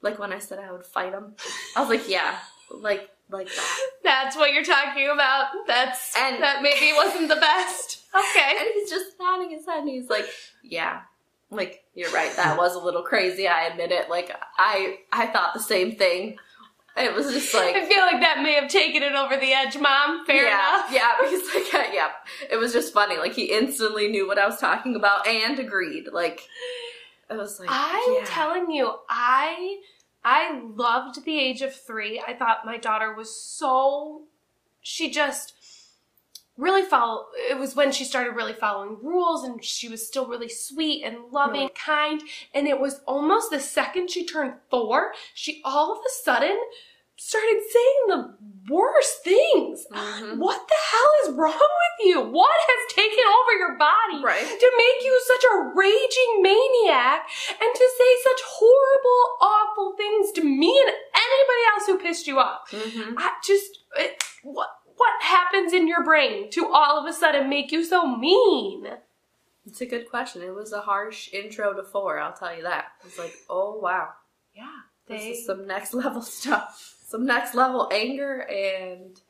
Like 0.00 0.18
when 0.18 0.32
I 0.32 0.38
said 0.38 0.58
I 0.58 0.70
would 0.72 0.84
fight 0.86 1.12
him. 1.12 1.34
I 1.76 1.80
was 1.80 1.88
like, 1.88 2.08
yeah. 2.08 2.36
Like, 2.70 3.10
like 3.30 3.48
that. 3.48 3.80
That's 4.02 4.36
what 4.36 4.52
you're 4.52 4.64
talking 4.64 5.08
about. 5.12 5.46
That's 5.66 6.14
And- 6.16 6.42
that 6.42 6.62
maybe 6.62 6.92
wasn't 6.94 7.28
the 7.28 7.36
best. 7.36 7.98
Okay. 8.14 8.56
And 8.58 8.68
he's 8.74 8.90
just 8.90 9.12
nodding 9.18 9.52
his 9.52 9.64
head 9.64 9.78
and 9.80 9.88
he's 9.88 10.10
like, 10.10 10.26
Yeah. 10.62 11.00
Like, 11.50 11.82
you're 11.94 12.10
right, 12.12 12.30
that 12.36 12.58
was 12.58 12.74
a 12.74 12.78
little 12.78 13.02
crazy, 13.02 13.48
I 13.48 13.64
admit 13.68 13.90
it. 13.90 14.10
Like 14.10 14.30
I 14.58 14.98
I 15.10 15.28
thought 15.28 15.54
the 15.54 15.60
same 15.60 15.96
thing. 15.96 16.36
It 16.96 17.14
was 17.14 17.32
just 17.32 17.54
like 17.54 17.74
I 17.74 17.86
feel 17.86 18.00
like 18.00 18.20
that 18.20 18.42
may 18.42 18.54
have 18.54 18.68
taken 18.68 19.02
it 19.02 19.12
over 19.12 19.36
the 19.36 19.52
edge, 19.52 19.78
Mom. 19.78 20.24
Fair 20.26 20.44
yeah, 20.44 20.76
enough. 20.76 20.92
yeah, 20.92 21.10
because 21.22 21.72
like 21.74 21.92
yeah, 21.92 22.10
it 22.50 22.56
was 22.56 22.72
just 22.72 22.92
funny. 22.92 23.16
Like 23.16 23.34
he 23.34 23.44
instantly 23.44 24.08
knew 24.08 24.26
what 24.26 24.38
I 24.38 24.46
was 24.46 24.58
talking 24.58 24.96
about 24.96 25.26
and 25.26 25.58
agreed. 25.58 26.08
Like 26.12 26.42
it 27.30 27.36
was 27.36 27.58
like 27.58 27.68
I'm 27.70 28.14
yeah. 28.14 28.24
telling 28.26 28.70
you, 28.70 28.92
I 29.08 29.78
I 30.24 30.60
loved 30.62 31.24
the 31.24 31.38
age 31.38 31.62
of 31.62 31.74
three. 31.74 32.22
I 32.26 32.34
thought 32.34 32.66
my 32.66 32.76
daughter 32.76 33.14
was 33.14 33.34
so 33.34 34.22
she 34.82 35.10
just 35.10 35.54
really 36.58 36.82
follow 36.82 37.26
it 37.50 37.58
was 37.58 37.74
when 37.74 37.90
she 37.90 38.04
started 38.04 38.32
really 38.36 38.52
following 38.52 38.96
rules 39.02 39.42
and 39.44 39.64
she 39.64 39.88
was 39.88 40.06
still 40.06 40.26
really 40.26 40.48
sweet 40.50 41.02
and 41.02 41.16
loving 41.30 41.68
kind 41.74 42.20
and 42.54 42.68
it 42.68 42.78
was 42.78 43.00
almost 43.06 43.50
the 43.50 43.58
second 43.60 44.10
she 44.10 44.26
turned 44.26 44.52
four 44.70 45.12
she 45.34 45.62
all 45.64 45.92
of 45.92 45.98
a 45.98 46.10
sudden 46.24 46.58
started 47.16 47.60
saying 47.70 48.00
the 48.08 48.36
worst 48.68 49.22
things 49.24 49.86
Mhm. 49.92 50.36
what 50.38 50.66
the 50.68 50.74
hell 50.90 51.10
is 51.24 51.30
wrong 51.30 51.52
with 51.58 52.06
you 52.06 52.20
what 52.20 52.50
has 52.68 52.94
taken 52.94 53.24
over 53.24 53.52
your 53.58 53.78
body 53.78 54.22
Right. 54.22 54.44
to 54.60 54.72
make 54.76 55.04
you 55.04 55.20
such 55.26 55.44
a 55.52 55.56
raging 55.74 56.42
maniac 56.42 57.28
and 57.60 57.74
to 57.74 57.90
say 57.98 58.16
such 58.24 58.40
horrible, 58.44 59.36
awful 59.40 59.94
things 59.96 60.32
to 60.32 60.42
me 60.44 60.78
and 60.80 60.88
anybody 61.14 61.62
else 61.74 61.86
who 61.86 61.98
pissed 61.98 62.26
you 62.26 62.38
off. 62.38 62.70
Mhm. 62.70 63.14
I 63.16 63.32
just, 63.44 63.78
it, 63.96 64.22
what, 64.42 64.68
what 64.96 65.22
happens 65.22 65.72
in 65.72 65.88
your 65.88 66.04
brain 66.04 66.50
to 66.50 66.68
all 66.72 66.98
of 66.98 67.06
a 67.06 67.12
sudden 67.12 67.48
make 67.48 67.72
you 67.72 67.84
so 67.84 68.16
mean? 68.16 68.86
It's 69.66 69.80
a 69.80 69.86
good 69.86 70.10
question. 70.10 70.42
It 70.42 70.54
was 70.54 70.72
a 70.72 70.80
harsh 70.80 71.32
intro 71.32 71.72
to 71.74 71.82
four, 71.82 72.18
I'll 72.18 72.32
tell 72.32 72.54
you 72.54 72.62
that. 72.64 72.86
It's 73.04 73.18
like, 73.18 73.34
oh 73.48 73.78
wow. 73.78 74.10
Yeah, 74.54 74.80
This 75.06 75.38
is 75.38 75.46
some 75.46 75.66
next 75.66 75.94
level 75.94 76.22
stuff. 76.40 76.96
Some 77.06 77.24
next 77.26 77.54
level 77.54 77.88
anger 77.92 78.40
and 78.40 79.20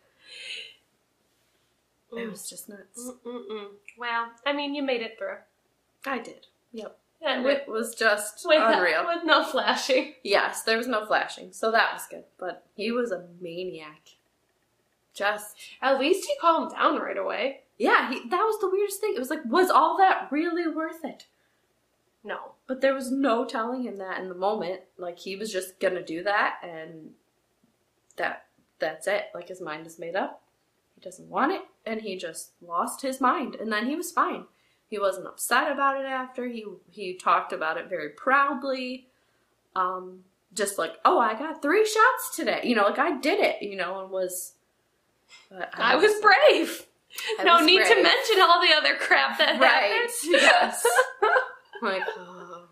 mm. 2.12 2.18
it 2.18 2.30
was 2.30 2.48
just 2.48 2.68
nuts. 2.68 3.10
Mm-mm-mm. 3.26 3.66
Well, 3.98 4.28
I 4.46 4.52
mean, 4.52 4.74
you 4.74 4.82
made 4.82 5.02
it 5.02 5.18
through. 5.18 5.36
I 6.06 6.18
did. 6.18 6.46
Yep. 6.72 6.98
And 7.24 7.46
It 7.46 7.68
was 7.68 7.94
just 7.94 8.44
with, 8.46 8.60
unreal. 8.60 9.06
with 9.06 9.24
no 9.24 9.44
flashing. 9.44 10.14
Yes, 10.24 10.62
there 10.62 10.76
was 10.76 10.88
no 10.88 11.06
flashing, 11.06 11.52
so 11.52 11.70
that 11.70 11.92
was 11.92 12.06
good. 12.10 12.24
But 12.38 12.66
he 12.74 12.90
was 12.90 13.12
a 13.12 13.26
maniac. 13.40 14.00
Just 15.14 15.56
At 15.80 16.00
least 16.00 16.26
he 16.26 16.34
calmed 16.40 16.72
down 16.72 16.98
right 16.98 17.18
away. 17.18 17.60
yeah, 17.78 18.10
he, 18.10 18.28
that 18.28 18.42
was 18.42 18.58
the 18.60 18.70
weirdest 18.70 19.00
thing. 19.00 19.12
It 19.14 19.18
was 19.18 19.30
like, 19.30 19.44
was 19.44 19.70
all 19.70 19.96
that 19.98 20.28
really 20.30 20.66
worth 20.66 21.04
it? 21.04 21.26
No. 22.24 22.54
But 22.66 22.80
there 22.80 22.94
was 22.94 23.10
no 23.10 23.44
telling 23.44 23.82
him 23.82 23.98
that 23.98 24.20
in 24.20 24.28
the 24.28 24.34
moment. 24.34 24.80
Like 24.96 25.18
he 25.18 25.36
was 25.36 25.52
just 25.52 25.80
gonna 25.80 26.02
do 26.04 26.22
that, 26.22 26.56
and 26.62 27.10
that 28.16 28.46
that's 28.78 29.06
it. 29.06 29.24
Like 29.34 29.48
his 29.48 29.60
mind 29.60 29.86
is 29.86 29.98
made 29.98 30.16
up. 30.16 30.42
He 30.94 31.00
doesn't 31.00 31.28
want 31.28 31.52
it, 31.52 31.62
and 31.84 32.00
he 32.00 32.16
just 32.16 32.52
lost 32.62 33.02
his 33.02 33.20
mind. 33.20 33.56
And 33.56 33.72
then 33.72 33.86
he 33.86 33.96
was 33.96 34.12
fine. 34.12 34.44
He 34.86 34.98
wasn't 34.98 35.26
upset 35.26 35.70
about 35.70 36.00
it 36.00 36.06
after. 36.06 36.46
He 36.46 36.64
he 36.90 37.14
talked 37.14 37.52
about 37.52 37.76
it 37.76 37.88
very 37.90 38.10
proudly. 38.10 39.08
Um, 39.74 40.20
just 40.54 40.78
like, 40.78 40.92
oh, 41.04 41.18
I 41.18 41.34
got 41.34 41.60
three 41.60 41.84
shots 41.84 42.36
today. 42.36 42.60
You 42.62 42.76
know, 42.76 42.84
like 42.84 42.98
I 42.98 43.18
did 43.18 43.40
it. 43.40 43.62
You 43.62 43.76
know, 43.76 44.00
and 44.00 44.10
was. 44.10 44.54
But 45.50 45.70
I 45.74 45.96
was 45.96 46.12
brave. 46.20 46.86
I 47.38 47.44
no 47.44 47.56
was 47.56 47.66
need 47.66 47.84
to 47.84 48.02
mention 48.02 48.40
all 48.40 48.60
the 48.60 48.72
other 48.76 48.96
crap 48.96 49.38
that 49.38 49.60
Right. 49.60 49.92
happened. 49.92 50.10
Yes. 50.32 50.86
like. 51.82 52.02
oh. 52.16 52.64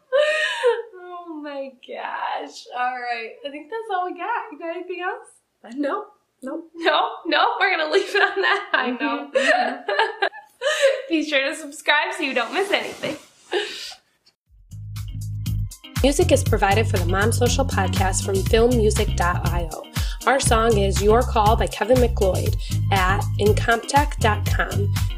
oh 0.96 1.40
my 1.42 1.70
gosh. 1.86 2.64
All 2.76 2.98
right. 3.00 3.32
I 3.46 3.50
think 3.50 3.70
that's 3.70 3.90
all 3.94 4.06
we 4.06 4.12
got. 4.16 4.50
You 4.52 4.58
got 4.58 4.70
anything 4.76 5.00
else? 5.02 5.74
No, 5.76 6.06
no. 6.42 6.62
No, 6.74 7.10
no, 7.26 7.46
we're 7.60 7.76
gonna 7.76 7.92
leave 7.92 8.08
it 8.14 8.22
on 8.22 8.40
that 8.40 8.68
high 8.72 8.90
Mhm, 8.92 9.00
note. 9.00 9.34
mhm. 9.34 10.28
Be 11.10 11.28
sure 11.28 11.42
to 11.50 11.54
subscribe 11.54 12.14
so 12.14 12.22
you 12.22 12.32
don't 12.32 12.54
miss 12.54 12.70
anything. 12.70 13.16
Music 16.02 16.32
is 16.32 16.42
provided 16.42 16.88
for 16.88 16.96
the 16.96 17.04
Mom 17.04 17.30
Social 17.30 17.64
podcast 17.66 18.24
from 18.24 18.36
filmmusic.io. 18.36 19.89
Our 20.26 20.38
song 20.38 20.76
is 20.76 21.02
Your 21.02 21.22
Call 21.22 21.56
by 21.56 21.66
Kevin 21.66 21.98
MacLeod 21.98 22.54
at 22.92 23.22
incompetech.com. 23.38 25.09